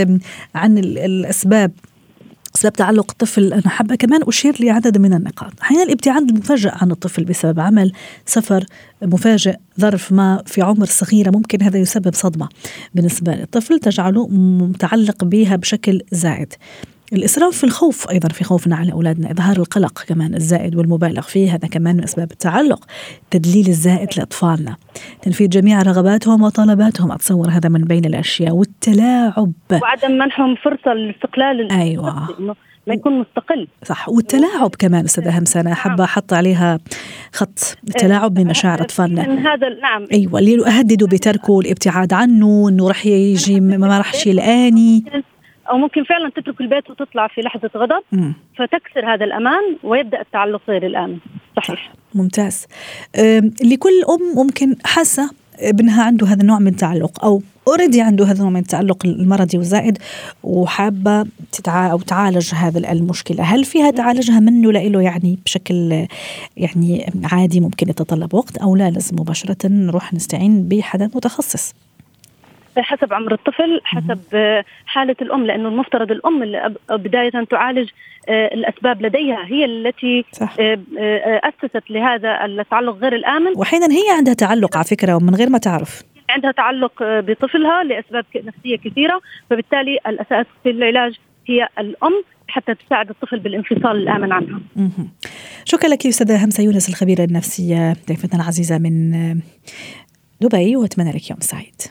عن 0.56 0.78
الأسباب 0.78 1.72
أسباب 2.56 2.74
تعلق 2.74 3.12
الطفل 3.12 3.54
أنا 3.54 3.70
حابة 3.70 3.96
كمان 3.96 4.22
أشير 4.24 4.56
لعدد 4.60 4.98
من 4.98 5.14
النقاط. 5.14 5.52
أحيانا 5.62 5.84
الابتعاد 5.84 6.30
المفاجئ 6.30 6.72
عن 6.82 6.92
الطفل 6.92 7.26
بسبب 7.26 7.60
عمل 7.60 7.92
سفر 8.26 8.64
مفاجئ 9.02 9.56
ظرف 9.80 10.12
ما 10.12 10.44
في 10.46 10.62
عمر 10.62 10.86
صغيرة 10.86 11.32
ممكن 11.32 11.62
هذا 11.62 11.78
يسبب 11.78 12.14
صدمة 12.14 12.50
بالنسبة 12.96 13.32
للطفل 13.36 13.80
تجعله 13.80 14.28
متعلق 14.28 15.24
بها 15.24 15.56
بشكل 15.56 16.02
زائد. 16.12 16.54
الإسراف 17.14 17.58
في 17.58 17.64
الخوف 17.64 18.10
أيضا 18.10 18.30
في 18.30 18.44
خوفنا 18.44 18.76
على 18.76 18.92
أولادنا. 18.92 19.32
إظهار 19.32 19.58
القلق 19.58 20.04
كمان 20.08 20.36
الزائد 20.36 20.76
والمبالغ 20.76 21.22
فيه 21.22 21.56
هذا 21.56 21.68
كمان 21.68 21.96
من 21.96 22.04
أسباب 22.04 22.32
التعلق. 22.32 22.86
تدليل 23.32 23.68
الزائد 23.68 24.08
لأطفالنا. 24.18 24.76
تنفيذ 25.22 25.50
جميع 25.50 25.82
رغباتهم 25.82 26.42
وطلباتهم. 26.42 27.12
أتصور 27.12 27.50
هذا 27.50 27.70
من 27.70 27.82
بين 27.82 28.06
الأشياء 28.06 28.56
والتلاعب. 28.56 29.54
وعدم 29.72 30.12
منحهم 30.12 30.56
فرصة 30.56 30.94
للاستقلال 30.94 31.72
أيوة. 31.72 32.28
ما 32.88 32.94
يكون 32.94 33.20
مستقل. 33.20 33.68
صح. 33.86 34.10
والتلاعب 34.10 34.76
كمان 34.80 35.06
استاذه 35.06 35.40
همسه 35.40 35.72
احب 35.72 36.02
أحط 36.02 36.34
عليها 36.34 36.80
خط 37.34 37.78
التلاعب 37.88 38.34
بمشاعر 38.34 38.82
أطفالنا. 38.82 39.22
هذا 39.22 39.70
نعم. 39.82 40.08
أيوه. 40.14 40.40
اللي 40.40 40.52
يهددوا 40.52 41.08
بتركه 41.08 41.52
والابتعاد 41.52 42.14
عنه 42.14 42.70
إنه 42.70 42.88
راح 42.88 43.06
يجي 43.06 43.60
ما 43.60 43.98
راح 43.98 44.28
يلقاني 44.28 45.04
أو 45.70 45.78
ممكن 45.78 46.04
فعلا 46.04 46.30
تترك 46.30 46.62
البيت 46.62 46.90
وتطلع 46.90 47.28
في 47.28 47.42
لحظة 47.42 47.70
غضب 47.76 48.04
م. 48.12 48.34
فتكسر 48.58 49.14
هذا 49.14 49.26
الأمان 49.26 49.78
ويبدأ 49.84 50.22
التعلق 50.22 50.62
غير 50.68 50.86
الآمن 50.86 51.18
صحيح 51.58 51.92
ممتاز 52.16 52.68
لكل 53.64 54.04
أم 54.10 54.36
ممكن 54.36 54.76
حاسة 54.86 55.32
ابنها 55.60 56.04
عنده 56.04 56.28
هذا 56.28 56.42
النوع 56.42 56.60
من 56.60 56.68
التعلق 56.68 57.26
أو 57.26 57.42
اوريدي 57.68 58.02
عنده 58.02 58.26
هذا 58.26 58.34
النوع 58.34 58.50
من 58.50 58.60
التعلق 58.60 59.06
المرضي 59.06 59.58
والزائد 59.58 59.98
وحابة 60.44 61.26
تتع... 61.52 61.92
أو 61.92 62.00
تعالج 62.00 62.54
هذا 62.56 62.92
المشكلة، 62.92 63.44
هل 63.44 63.66
فيها 63.66 63.92
تعالجها 63.92 64.40
منه 64.40 64.72
لإله 64.72 65.02
يعني 65.02 65.40
بشكل 65.46 66.08
يعني 66.58 67.12
عادي 67.24 67.60
ممكن 67.60 67.90
يتطلب 67.90 68.34
وقت 68.34 68.58
أو 68.58 68.76
لا 68.76 68.90
لازم 68.90 69.16
مباشرة 69.20 69.68
نروح 69.68 70.14
نستعين 70.14 70.68
بحدا 70.68 71.10
متخصص؟ 71.16 71.74
حسب 72.80 73.14
عمر 73.14 73.34
الطفل 73.34 73.82
حسب 73.84 74.20
حالة 74.86 75.16
الأم 75.22 75.46
لأنه 75.46 75.70
المفترض 75.70 76.12
الأم 76.12 76.44
اللي 76.44 76.76
بداية 76.90 77.30
تعالج 77.50 77.90
آه، 78.30 78.54
الأسباب 78.54 79.02
لديها 79.02 79.46
هي 79.46 79.66
التي 79.66 80.26
صح. 80.32 80.56
آه، 80.60 80.80
آه، 81.00 81.42
أسست 81.44 81.92
لهذا 81.92 82.46
التعلق 82.46 82.98
غير 82.98 83.16
الآمن. 83.16 83.52
وأحيانا 83.56 83.86
هي 83.86 84.18
عندها 84.18 84.34
تعلق 84.34 84.78
على 84.78 84.86
فكرة 84.86 85.16
ومن 85.16 85.36
غير 85.36 85.50
ما 85.50 85.58
تعرف. 85.58 86.02
عندها 86.30 86.52
تعلق 86.52 86.92
بطفلها 87.00 87.84
لأسباب 87.84 88.26
نفسية 88.36 88.78
كثيرة 88.78 89.22
فبالتالي 89.50 90.00
الأساس 90.08 90.46
في 90.64 90.70
العلاج 90.70 91.16
هي 91.48 91.68
الأم 91.80 92.24
حتى 92.48 92.76
تساعد 92.76 93.10
الطفل 93.10 93.40
بالانفصال 93.40 93.98
الآمن 93.98 94.32
عنها. 94.32 94.60
شكرا 95.66 95.90
لك 95.90 96.08
أستاذة 96.08 96.46
همسة 96.46 96.64
يونس 96.64 96.90
الخبيرة 96.90 97.24
النفسية 97.24 97.94
ضيفتنا 98.08 98.42
العزيزة 98.42 98.78
من 98.78 99.12
دبي 100.42 100.76
وأتمنى 100.76 101.12
لك 101.12 101.30
يوم 101.30 101.40
سعيد. 101.40 101.82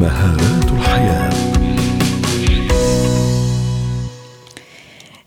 مهارات 0.00 0.64
الحياة. 0.64 1.30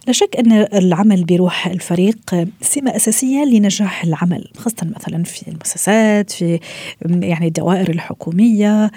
لا 0.08 0.14
شك 0.14 0.36
أن 0.40 0.52
العمل 0.52 1.24
بروح 1.24 1.68
الفريق 1.68 2.48
سمة 2.62 2.96
أساسية 2.96 3.46
لنجاح 3.46 4.04
العمل 4.04 4.50
خاصة 4.58 4.88
مثلا 4.96 5.24
في 5.24 5.48
المؤسسات 5.48 6.32
في 6.32 6.60
يعني 7.06 7.48
الدوائر 7.48 7.90
الحكومية. 7.90 8.92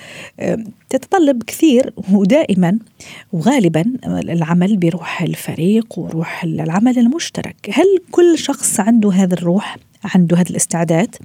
تتطلب 0.91 1.43
كثير 1.43 1.93
ودائما 2.13 2.79
وغالبا 3.33 3.85
العمل 4.07 4.77
بروح 4.77 5.23
الفريق 5.23 5.99
وروح 5.99 6.45
العمل 6.45 6.99
المشترك. 6.99 7.57
هل 7.73 8.03
كل 8.11 8.39
شخص 8.39 8.81
عنده 8.81 9.13
هذا 9.13 9.35
الروح 9.35 9.77
عنده 10.15 10.37
هذا 10.37 10.51
الاستعداد؟ 10.51 11.17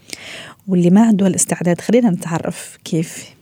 واللي 0.68 0.90
ما 0.90 1.02
عنده 1.02 1.28
الاستعداد 1.28 1.82
خلينا 1.82 2.10
نتعرف 2.10 2.78
كيف 2.84 3.41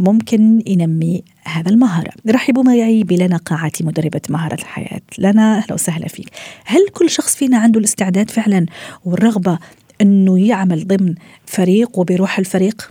ممكن 0.00 0.62
ينمي 0.66 1.24
هذا 1.44 1.70
المهارة. 1.70 2.10
رحبوا 2.30 2.62
معي 2.62 3.02
بلنا 3.02 3.36
قاعتي 3.36 3.84
مدربة 3.84 4.20
مهارة 4.30 4.54
الحياة. 4.54 5.00
لنا 5.18 5.58
أهلا 5.58 5.74
وسهلا 5.74 6.08
فيك. 6.08 6.28
هل 6.64 6.88
كل 6.88 7.10
شخص 7.10 7.36
فينا 7.36 7.58
عنده 7.58 7.78
الاستعداد 7.78 8.30
فعلا 8.30 8.66
والرغبة 9.04 9.58
أنه 10.00 10.48
يعمل 10.48 10.86
ضمن 10.86 11.14
فريق 11.46 11.98
وبروح 11.98 12.38
الفريق؟ 12.38 12.90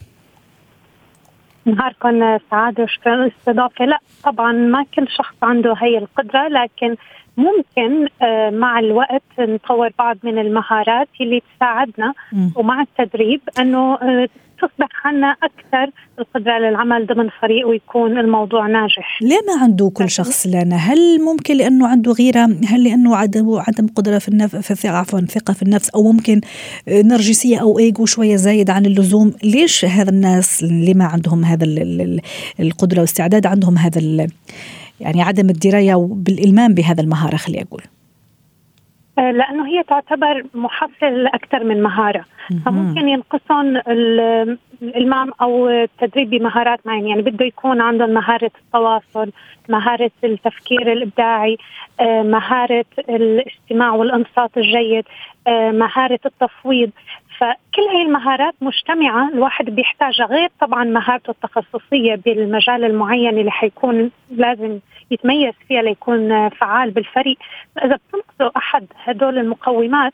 نهاركم 1.66 2.38
سعادة 2.51 2.84
وشكرا. 2.84 3.16
للاستضافة 3.16 3.86
لا 3.86 4.00
طبعا 4.24 4.51
ما 4.51 4.86
كل 4.96 5.08
شخص 5.18 5.36
عنده 5.44 5.74
هي 5.82 5.98
القدرة 5.98 6.48
لكن 6.48 6.96
ممكن 7.39 8.08
آه، 8.22 8.50
مع 8.50 8.79
الوقت 8.79 9.24
نطور 9.39 9.89
بعض 9.99 10.17
من 10.23 10.39
المهارات 10.39 11.08
اللي 11.21 11.41
تساعدنا 11.56 12.13
ومع 12.56 12.82
التدريب 12.82 13.41
أنه 13.60 13.93
آه، 13.93 14.28
تصبح 14.62 15.08
عنا 15.08 15.36
أكثر 15.43 15.91
القدرة 16.19 16.58
للعمل 16.60 17.06
ضمن 17.06 17.30
فريق 17.41 17.67
ويكون 17.67 18.17
الموضوع 18.17 18.67
ناجح. 18.67 19.19
ليه 19.21 19.39
ما 19.47 19.63
عنده 19.63 19.91
كل 19.93 20.10
شخص 20.10 20.47
لنا؟ 20.47 20.75
هل 20.75 21.21
ممكن 21.21 21.58
لأنه 21.58 21.88
عنده 21.88 22.12
غيرة؟ 22.12 22.49
هل 22.67 22.84
لأنه 22.84 23.15
عدم 23.15 23.56
عدم 23.67 23.88
قدرة 23.88 24.17
في 24.17 24.28
النفس 24.30 24.73
في 24.73 24.88
عفوا 24.88 25.19
ثقة 25.19 25.54
في 25.54 25.62
النفس 25.62 25.89
أو 25.89 26.12
ممكن 26.12 26.41
آه، 26.88 27.02
نرجسية 27.02 27.62
أو 27.62 27.80
إيجو 27.80 28.06
شوية 28.06 28.36
زايد 28.36 28.69
عن 28.69 28.86
اللزوم؟ 28.86 29.34
ليش 29.43 29.86
هذا 29.86 30.10
الناس 30.10 30.63
اللي 30.63 30.93
ما 30.93 31.06
عندهم 31.06 31.45
هذا 31.45 31.65
القدرة 32.60 32.97
والاستعداد 32.97 33.45
عندهم 33.45 33.78
هذا 33.78 33.99
يعني 35.00 35.22
عدم 35.22 35.50
الدراية 35.50 35.96
بالالمام 35.96 36.74
بهذا 36.74 37.04
المهارة 37.04 37.36
خلي 37.36 37.62
أقول. 37.62 37.84
آه، 39.20 39.32
لأنه 39.32 39.68
هي 39.68 39.84
تعتبر 39.84 40.46
محصل 40.54 41.28
أكثر 41.28 41.64
من 41.64 41.84
مهارة. 41.84 42.26
فممكن 42.66 43.08
ينقصهم 43.08 43.78
الالمام 44.82 45.32
أو 45.42 45.70
التدريب 45.70 46.30
بمهارات 46.30 46.88
معينة. 46.88 47.10
يعني 47.10 47.22
بده 47.22 47.46
يكون 47.46 47.82
عندهم 47.82 48.10
مهارة 48.10 48.52
التواصل 48.65 49.32
مهارة 49.70 50.12
التفكير 50.24 50.92
الإبداعي 50.92 51.58
آه، 52.00 52.22
مهارة 52.22 52.86
الاستماع 53.10 53.92
والانصات 53.92 54.58
الجيد 54.58 55.06
آه، 55.48 55.72
مهارة 55.72 56.20
التفويض. 56.26 56.92
فكل 57.38 57.82
هاي 57.94 58.02
المهارات 58.02 58.56
مجتمعة 58.62 59.30
الواحد 59.30 59.65
بيحتاجها 59.65 60.26
غير 60.26 60.50
طبعا 60.60 60.84
مهارته 60.84 61.32
التخصصية 61.32 62.15
بالمجال 62.15 62.86
المعين 62.86 63.38
اللي 63.38 63.52
حيكون 63.52 64.12
لازم 64.32 64.80
يتميز 65.12 65.54
فيها 65.68 65.82
ليكون 65.82 66.50
فعال 66.50 66.92
بالفريق. 66.92 67.38
فإذا 67.76 67.96
بتنقصه 67.96 68.52
أحد 68.58 68.86
هدول 69.04 69.38
المقومات 69.38 70.13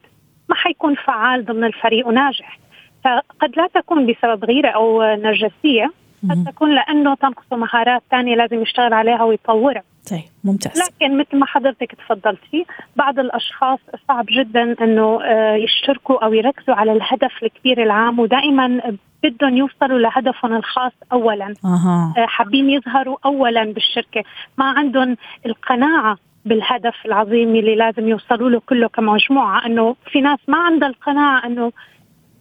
ما 0.50 0.56
حيكون 0.56 0.96
فعال 0.96 1.46
ضمن 1.46 1.64
الفريق 1.64 2.08
وناجح. 2.08 2.58
فقد 3.06 3.58
لا 3.58 3.68
تكون 3.74 4.06
بسبب 4.06 4.46
غيرة 4.46 4.70
أو 4.70 5.04
نرجسية 5.04 5.92
قد 6.30 6.44
تكون 6.48 6.76
لأنه 6.76 7.16
تنقصه 7.16 7.56
مهارات 7.56 8.02
ثانية 8.12 8.36
لازم 8.36 8.62
يشتغل 8.62 8.94
عليها 8.94 9.24
ويطورها. 9.24 9.84
طيب 10.12 10.24
ممتاز. 10.44 10.82
لكن 10.82 11.18
مثل 11.18 11.38
ما 11.38 11.46
حضرتك 11.46 11.92
تفضلتي 11.96 12.66
بعض 12.96 13.20
الأشخاص 13.20 13.80
صعب 14.08 14.26
جدا 14.30 14.76
إنه 14.82 15.24
آه، 15.24 15.56
يشتركوا 15.56 16.26
أو 16.26 16.34
يركزوا 16.34 16.76
على 16.76 16.92
الهدف 16.92 17.44
الكبير 17.44 17.84
العام 17.84 18.20
ودائما 18.20 18.82
بدهم 19.24 19.58
يوصلوا 19.58 20.00
لهدفهم 20.00 20.54
الخاص 20.54 20.92
اولا. 21.12 21.54
أه. 21.66 22.14
حابين 22.18 22.70
يظهروا 22.70 23.18
اولا 23.26 23.64
بالشركة. 23.64 24.24
ما 24.58 24.66
عندهم 24.66 25.18
القناعة 25.46 26.18
بالهدف 26.46 26.96
العظيم 27.06 27.56
اللي 27.56 27.76
لازم 27.76 28.08
يوصلوا 28.08 28.50
له 28.50 28.62
كله 28.70 28.88
كمجموعة 28.88 29.66
إنه 29.66 29.96
في 30.12 30.22
ناس 30.22 30.40
ما 30.48 30.58
عندها 30.58 30.90
القناعة 30.90 31.46
إنه 31.46 31.72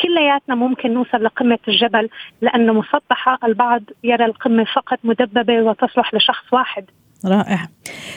كلياتنا 0.04 0.54
ممكن 0.54 0.94
نوصل 0.94 1.24
لقمة 1.24 1.58
الجبل 1.68 2.08
لأنه 2.42 2.72
مسطحة 2.72 3.38
البعض 3.44 3.82
يرى 4.04 4.24
القمة 4.24 4.64
فقط 4.64 4.98
مدببة 5.04 5.62
وتصلح 5.62 6.14
لشخص 6.14 6.52
واحد. 6.52 6.84
رائع. 7.24 7.68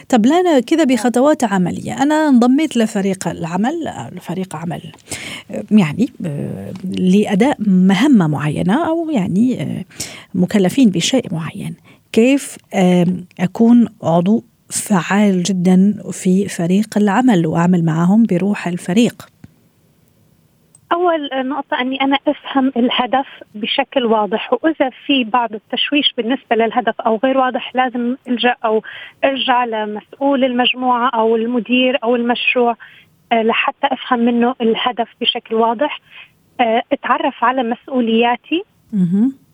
طب 0.09 0.25
لنا 0.25 0.59
كذا 0.59 0.83
بخطوات 0.83 1.43
عملية. 1.43 2.03
أنا 2.03 2.27
انضميت 2.27 2.77
لفريق 2.77 3.27
العمل 3.27 3.73
لفريق 4.11 4.55
عمل 4.55 4.81
يعني 5.71 6.09
لأداء 6.83 7.57
مهمة 7.67 8.27
معينة 8.27 8.87
أو 8.87 9.09
يعني 9.09 9.85
مكلفين 10.35 10.89
بشيء 10.89 11.33
معين. 11.33 11.75
كيف 12.11 12.57
أكون 13.39 13.87
عضو 14.03 14.43
فعال 14.69 15.43
جدا 15.43 16.01
في 16.11 16.47
فريق 16.47 16.97
العمل 16.97 17.47
وأعمل 17.47 17.85
معهم 17.85 18.23
بروح 18.23 18.67
الفريق؟ 18.67 19.27
أول 20.93 21.29
نقطة 21.33 21.81
أني 21.81 22.01
أنا 22.01 22.17
أفهم 22.27 22.71
الهدف 22.77 23.27
بشكل 23.55 24.05
واضح 24.05 24.53
وإذا 24.53 24.89
في 25.05 25.23
بعض 25.23 25.53
التشويش 25.53 26.13
بالنسبة 26.17 26.55
للهدف 26.55 27.01
أو 27.01 27.19
غير 27.23 27.37
واضح 27.37 27.75
لازم 27.75 28.15
ألجأ 28.27 28.55
أو 28.65 28.83
أرجع 29.23 29.65
لمسؤول 29.65 30.43
المجموعة 30.43 31.09
أو 31.09 31.35
المدير 31.35 31.97
أو 32.03 32.15
المشروع 32.15 32.75
آه، 33.31 33.43
لحتى 33.43 33.87
أفهم 33.87 34.19
منه 34.19 34.55
الهدف 34.61 35.07
بشكل 35.21 35.55
واضح. 35.55 35.99
آه، 36.59 36.83
أتعرف 36.91 37.43
على 37.43 37.63
مسؤولياتي. 37.63 38.63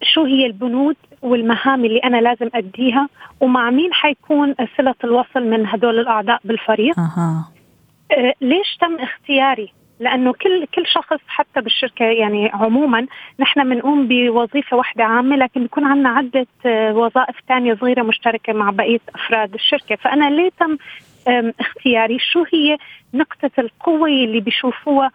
شو 0.01 0.23
هي 0.23 0.45
البنود 0.45 0.95
والمهام 1.21 1.85
اللي 1.85 1.99
أنا 1.99 2.17
لازم 2.17 2.49
أديها 2.55 3.09
ومع 3.39 3.69
مين 3.69 3.93
حيكون 3.93 4.55
صلة 4.77 4.95
الوصل 5.03 5.43
من 5.43 5.67
هدول 5.67 5.99
الأعضاء 5.99 6.39
بالفريق؟ 6.43 6.99
أه. 6.99 7.45
ليش 8.41 8.77
تم 8.81 8.95
اختياري؟ 8.95 9.73
لأنه 10.03 10.33
كل 10.33 10.65
كل 10.75 10.87
شخص 10.87 11.19
حتى 11.27 11.61
بالشركة 11.61 12.05
يعني 12.05 12.49
عموما 12.53 13.07
نحن 13.39 13.69
بنقوم 13.69 14.07
بوظيفة 14.07 14.77
واحدة 14.77 15.03
عامة 15.03 15.35
لكن 15.35 15.61
بيكون 15.61 15.83
عندنا 15.83 16.09
عدة 16.09 16.47
آه، 16.65 16.93
وظائف 16.93 17.35
ثانية 17.47 17.75
صغيرة 17.75 18.03
مشتركة 18.03 18.53
مع 18.53 18.69
بقية 18.69 18.99
أفراد 19.15 19.53
الشركة. 19.53 19.95
فأنا 19.95 20.29
ليه 20.29 20.49
تم 20.59 20.77
اختياري؟ 21.59 22.17
شو 22.19 22.45
هي 22.53 22.77
نقطة 23.13 23.51
القوة 23.59 24.07
اللي 24.07 24.39
بيشوفوها 24.39 25.11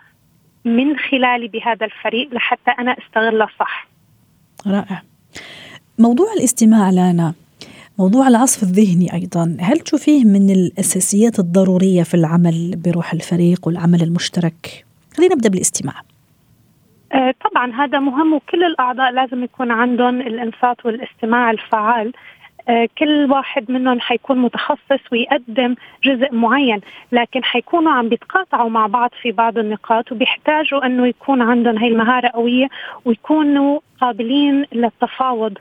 من 0.64 0.96
خلالي 0.98 1.48
بهذا 1.48 1.86
الفريق 1.86 2.34
لحتى 2.34 2.70
أنا 2.70 2.96
أستغلها 2.98 3.48
صح؟ 3.60 3.86
رائع. 4.66 5.02
موضوع 5.98 6.32
الاستماع 6.32 6.90
لانا 6.90 7.34
موضوع 7.98 8.28
العصف 8.28 8.62
الذهني 8.62 9.14
أيضا 9.14 9.56
هل 9.60 9.78
تشوفيه 9.78 10.24
من 10.24 10.50
الأساسيات 10.50 11.38
الضرورية 11.38 12.02
في 12.02 12.14
العمل 12.14 12.74
بروح 12.84 13.12
الفريق 13.12 13.66
والعمل 13.66 14.02
المشترك؟ 14.02 14.84
خلينا 15.16 15.34
نبدأ 15.34 15.48
بالاستماع. 15.48 15.94
آه، 17.12 17.34
طبعا 17.50 17.72
هذا 17.72 17.98
مهم 17.98 18.32
وكل 18.32 18.64
الأعضاء 18.64 19.12
لازم 19.12 19.44
يكون 19.44 19.70
عندهم 19.70 20.20
الإنصات 20.20 20.86
والاستماع 20.86 21.50
الفعال. 21.50 22.12
آه، 22.68 22.88
كل 22.98 23.30
واحد 23.30 23.70
منهم 23.70 24.00
حيكون 24.00 24.38
متخصص 24.38 25.12
ويقدم 25.12 25.74
جزء 26.04 26.34
معين 26.34 26.80
لكن 27.12 27.44
حيكونوا 27.44 27.92
عم 27.92 28.08
بيتقاطعوا 28.08 28.70
مع 28.70 28.86
بعض 28.86 29.10
في 29.22 29.32
بعض 29.32 29.58
النقاط 29.58 30.12
وبيحتاجوا 30.12 30.86
إنه 30.86 31.06
يكون 31.06 31.42
عندهم 31.42 31.78
هاي 31.78 31.88
المهارة 31.88 32.28
قوية 32.28 32.68
ويكونوا 33.04 33.80
قابلين 34.00 34.64
للتفاوض. 34.72 35.58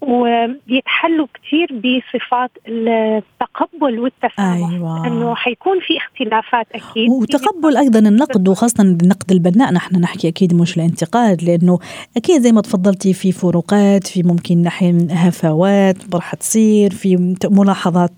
وبيتحلوا 0.00 1.26
كثير 1.34 1.68
بصفات 1.72 2.50
التقبل 2.66 3.98
والتسامح 3.98 4.70
أيوة. 4.70 5.06
انه 5.06 5.34
حيكون 5.34 5.80
في 5.80 5.96
اختلافات 5.96 6.66
أكيد. 6.74 7.10
وتقبل 7.10 7.76
أيضا 7.76 7.98
النقد 7.98 8.48
وخاصة 8.48 8.82
النقد 8.82 9.32
البناء. 9.32 9.72
نحن 9.72 9.96
نحكي 9.96 10.28
أكيد 10.28 10.54
مش 10.54 10.76
الانتقاد 10.76 11.42
لأنه 11.42 11.78
أكيد 12.16 12.40
زي 12.40 12.52
ما 12.52 12.60
تفضلتي 12.60 13.14
في 13.14 13.32
فروقات 13.32 14.06
في 14.06 14.22
ممكن 14.22 14.62
نحن 14.62 15.08
هفوات 15.10 15.96
راح 16.14 16.34
تصير 16.34 16.90
في 16.90 17.36
ملاحظات 17.44 18.10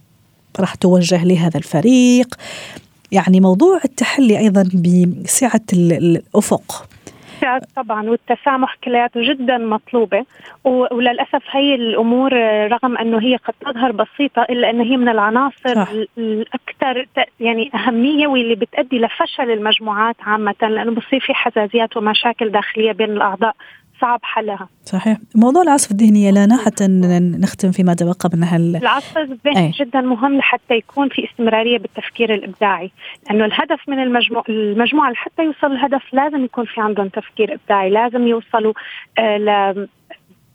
راح 0.60 0.74
توجه 0.74 1.24
لهذا 1.24 1.58
الفريق. 1.58 2.34
يعني 3.12 3.40
موضوع 3.40 3.80
التحلي 3.84 4.38
أيضا 4.38 4.68
بسعة 4.74 5.60
الأفق. 5.72 6.88
الابتعاد 7.42 7.84
طبعا 7.84 8.10
والتسامح 8.10 8.76
كلياته 8.84 9.22
جدا 9.22 9.58
مطلوبة 9.58 10.24
وللأسف 10.64 11.42
هي 11.50 11.74
الأمور 11.74 12.32
رغم 12.66 12.96
أنه 12.96 13.18
هي 13.22 13.36
قد 13.36 13.54
تظهر 13.60 13.92
بسيطة 13.92 14.42
إلا 14.42 14.70
أنه 14.70 14.84
هي 14.84 14.96
من 14.96 15.08
العناصر 15.08 15.74
صح. 15.74 15.88
الأكثر 16.18 17.06
يعني 17.40 17.70
أهمية 17.74 18.26
واللي 18.26 18.54
بتؤدي 18.54 18.98
لفشل 18.98 19.50
المجموعات 19.50 20.16
عامة 20.20 20.54
لأنه 20.62 20.92
بصير 20.94 21.20
في 21.20 21.34
حزازيات 21.34 21.96
ومشاكل 21.96 22.48
داخلية 22.50 22.92
بين 22.92 23.10
الأعضاء 23.10 23.54
صعب 24.02 24.20
حلها. 24.22 24.68
صحيح. 24.84 25.18
موضوع 25.34 25.62
العصف 25.62 25.90
الذهني 25.90 26.24
يا 26.24 26.32
لانا 26.32 26.56
حتى 26.56 26.86
نختم 27.42 27.70
فيما 27.72 27.94
تبقى 27.94 28.30
من 28.34 28.44
هال 28.44 28.76
العصف 28.76 29.18
الذهني. 29.18 29.70
جدا 29.70 30.00
مهم 30.00 30.36
لحتى 30.38 30.74
يكون 30.74 31.08
في 31.08 31.24
استمرارية 31.24 31.78
بالتفكير 31.78 32.34
الإبداعي 32.34 32.90
لأنه 33.26 33.44
الهدف 33.44 33.88
من 33.88 33.98
المجموع 34.02 34.44
المجموعة 34.48 35.10
لحتى 35.10 35.42
يوصل 35.44 35.72
الهدف 35.72 36.02
لازم 36.12 36.44
يكون 36.44 36.64
في 36.64 36.80
عندهم 36.80 37.08
تفكير 37.08 37.54
إبداعي 37.54 37.90
لازم 37.90 38.26
يوصلوا 38.26 38.72
آه 39.18 39.36
ل 39.36 39.88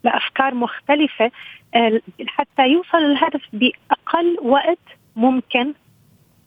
لأفكار 0.04 0.54
مختلفة 0.54 1.30
آه 1.74 2.00
حتى 2.26 2.62
يوصل 2.62 2.98
الهدف 2.98 3.42
بأقل 3.52 4.36
وقت 4.42 4.78
ممكن 5.16 5.72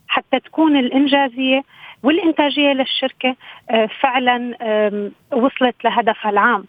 حتى 0.07 0.39
تكون 0.39 0.77
الإنجازية 0.77 1.63
والإنتاجية 2.03 2.73
للشركة 2.73 3.35
آه، 3.69 3.89
فعلا 4.01 4.39
وصلت 5.33 5.75
لهدفها 5.83 6.31
العام. 6.31 6.65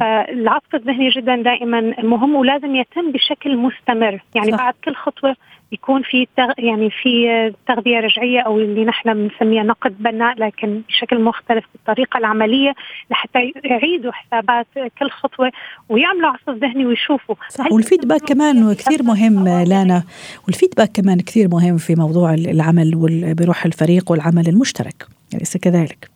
فالعصف 0.00 0.74
الذهني 0.74 1.08
جدا 1.08 1.36
دائما 1.36 1.80
مهم 2.02 2.34
ولازم 2.34 2.76
يتم 2.76 3.12
بشكل 3.12 3.56
مستمر. 3.56 4.20
يعني 4.34 4.50
صح. 4.50 4.58
بعد 4.58 4.74
كل 4.84 4.94
خطوة 4.94 5.36
يكون 5.72 6.02
في 6.02 6.26
تغ... 6.36 6.52
يعني 6.58 6.90
في 6.90 7.52
تغذية 7.68 8.00
رجعية 8.00 8.40
أو 8.40 8.58
اللي 8.58 8.84
نحن 8.84 9.14
بنسميها 9.14 9.62
نقد 9.62 10.02
بناء 10.02 10.38
لكن 10.38 10.82
بشكل 10.88 11.20
مختلف 11.20 11.64
بالطريقة 11.74 12.18
العملية 12.18 12.74
لحتى 13.10 13.52
يعيدوا 13.64 14.12
حسابات 14.12 14.66
كل 14.98 15.10
خطوة 15.10 15.52
ويعملوا 15.88 16.28
عصف 16.28 16.50
ذهني 16.50 16.86
ويشوفوا. 16.86 17.34
صح 17.48 17.72
والفيدباك 17.72 18.20
كمان 18.20 18.74
كثير 18.74 19.02
مهم 19.02 19.48
لانا. 19.48 20.02
والفيدباك 20.46 20.90
كمان 20.92 21.20
كثير 21.20 21.48
مهم 21.48 21.76
في 21.76 21.94
موضوع 21.94 22.34
العمل 22.34 22.90
بروح 23.38 23.64
الفريق 23.64 24.10
والعمل 24.10 24.48
المشترك. 24.48 25.06
أليس 25.34 25.56
كذلك؟ 25.56 26.10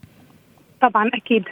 طبعا 0.80 1.10
أكيد. 1.14 1.44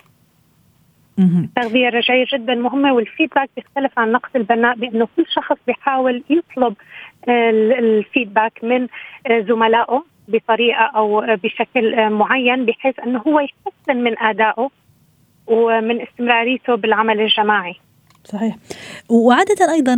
التغذية 1.23 1.89
الرجعية 1.89 2.27
جدا 2.33 2.55
مهمة 2.55 2.93
والفيدباك 2.93 3.51
بيختلف 3.57 3.99
عن 3.99 4.13
نقد 4.13 4.31
البناء 4.37 4.75
بأنه 4.77 5.09
كل 5.17 5.25
شخص 5.29 5.57
بيحاول 5.67 6.23
يطلب 6.31 6.75
الفيدباك 7.29 8.65
من 8.65 8.87
زملائه 9.31 10.05
بطريقة 10.29 10.85
أو 10.85 11.21
بشكل 11.21 12.11
معين 12.11 12.65
بحيث 12.65 13.01
أنه 13.01 13.23
هو 13.27 13.41
يحسن 13.41 13.97
من 13.97 14.19
أدائه 14.19 14.71
ومن 15.47 16.01
استمراريته 16.01 16.75
بالعمل 16.75 17.21
الجماعي. 17.21 17.75
صحيح. 18.25 18.57
وعادة 19.09 19.73
أيضا 19.73 19.95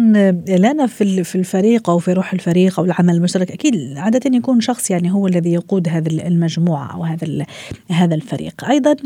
لنا 0.49 0.87
في 0.87 1.25
في 1.25 1.35
الفريق 1.35 1.91
أو 1.91 1.99
في 1.99 2.13
روح 2.13 2.33
الفريق 2.33 2.81
أو 2.81 2.85
العمل 2.85 3.15
المشترك 3.15 3.51
أكيد 3.51 3.95
عادة 3.97 4.37
يكون 4.37 4.61
شخص 4.61 4.91
يعني 4.91 5.13
هو 5.13 5.27
الذي 5.27 5.53
يقود 5.53 5.89
هذه 5.89 6.27
المجموعة 6.27 6.95
أو 6.95 7.05
هذا 7.05 7.47
هذا 7.91 8.15
الفريق. 8.15 8.65
أيضا 8.65 8.97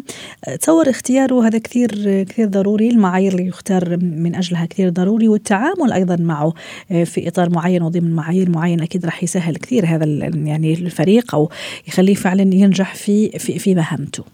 تصور 0.60 0.90
اختياره 0.90 1.46
هذا 1.46 1.58
كثير 1.58 2.22
كثير 2.22 2.48
ضروري 2.48 2.88
المعايير 2.90 3.32
اللي 3.32 3.46
يختار 3.46 3.96
من 3.96 4.34
أجلها 4.34 4.66
كثير 4.66 4.88
ضروري 4.88 5.28
والتعامل 5.28 5.92
أيضا 5.92 6.16
معه 6.16 6.52
في 6.88 7.28
إطار 7.28 7.50
معين 7.50 7.82
وضمن 7.82 8.14
معايير 8.14 8.50
معينة 8.50 8.84
أكيد 8.84 9.04
راح 9.04 9.22
يسهل 9.22 9.56
كثير 9.56 9.86
هذا 9.86 10.04
يعني 10.34 10.72
الفريق 10.72 11.34
أو 11.34 11.50
يخليه 11.88 12.14
فعلا 12.14 12.54
ينجح 12.54 12.94
في 12.94 13.28
في, 13.28 13.58
في 13.58 13.74
مهامته. 13.74 14.24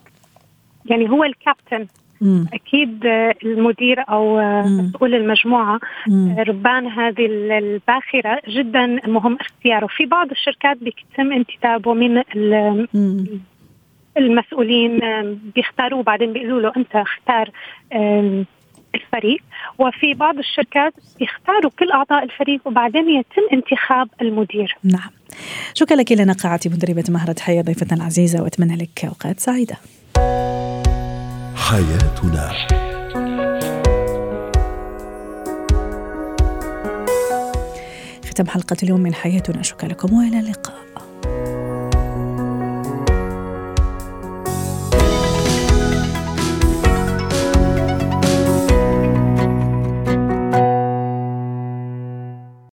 يعني 0.90 1.10
هو 1.10 1.24
الكابتن. 1.24 1.86
مم. 2.20 2.46
أكيد 2.52 3.06
المدير 3.44 4.04
أو 4.08 4.40
مسؤول 4.64 5.14
المجموعة 5.14 5.80
مم. 6.08 6.36
ربان 6.38 6.86
هذه 6.86 7.26
الباخرة 7.26 8.40
جدا 8.48 8.86
مهم 8.86 9.38
اختياره. 9.40 9.86
في 9.86 10.06
بعض 10.06 10.30
الشركات 10.30 10.76
بيتم 10.76 11.32
انتدابه 11.32 11.94
من 11.94 12.22
المسؤولين 14.18 15.00
بيختاروه 15.54 16.02
بعدين 16.02 16.32
بيقولوا 16.32 16.60
له 16.60 16.72
أنت 16.76 16.96
اختار 16.96 17.50
الفريق. 18.94 19.40
وفي 19.78 20.14
بعض 20.14 20.38
الشركات 20.38 20.94
بيختاروا 21.18 21.70
كل 21.78 21.90
أعضاء 21.90 22.24
الفريق 22.24 22.60
وبعدين 22.64 23.10
يتم 23.10 23.42
انتخاب 23.52 24.08
المدير. 24.22 24.76
نعم. 24.84 25.10
شكرا 25.74 25.96
لك 25.96 26.12
لنا 26.12 26.32
قاعتي 26.32 26.68
مدربة 26.68 27.04
مهرة 27.08 27.36
حياة 27.40 27.62
ضيفتنا 27.62 27.96
العزيزة 27.98 28.42
وأتمنى 28.42 28.76
لك 28.76 29.04
أوقات 29.04 29.40
سعيدة. 29.40 29.76
حياتنا. 31.64 32.52
ختم 38.24 38.46
حلقة 38.46 38.76
اليوم 38.82 39.00
من 39.00 39.14
حياتنا. 39.14 39.62
شكرا 39.62 39.88
لكم 39.88 40.18
وإلى 40.18 40.40
اللقاء. 40.40 41.03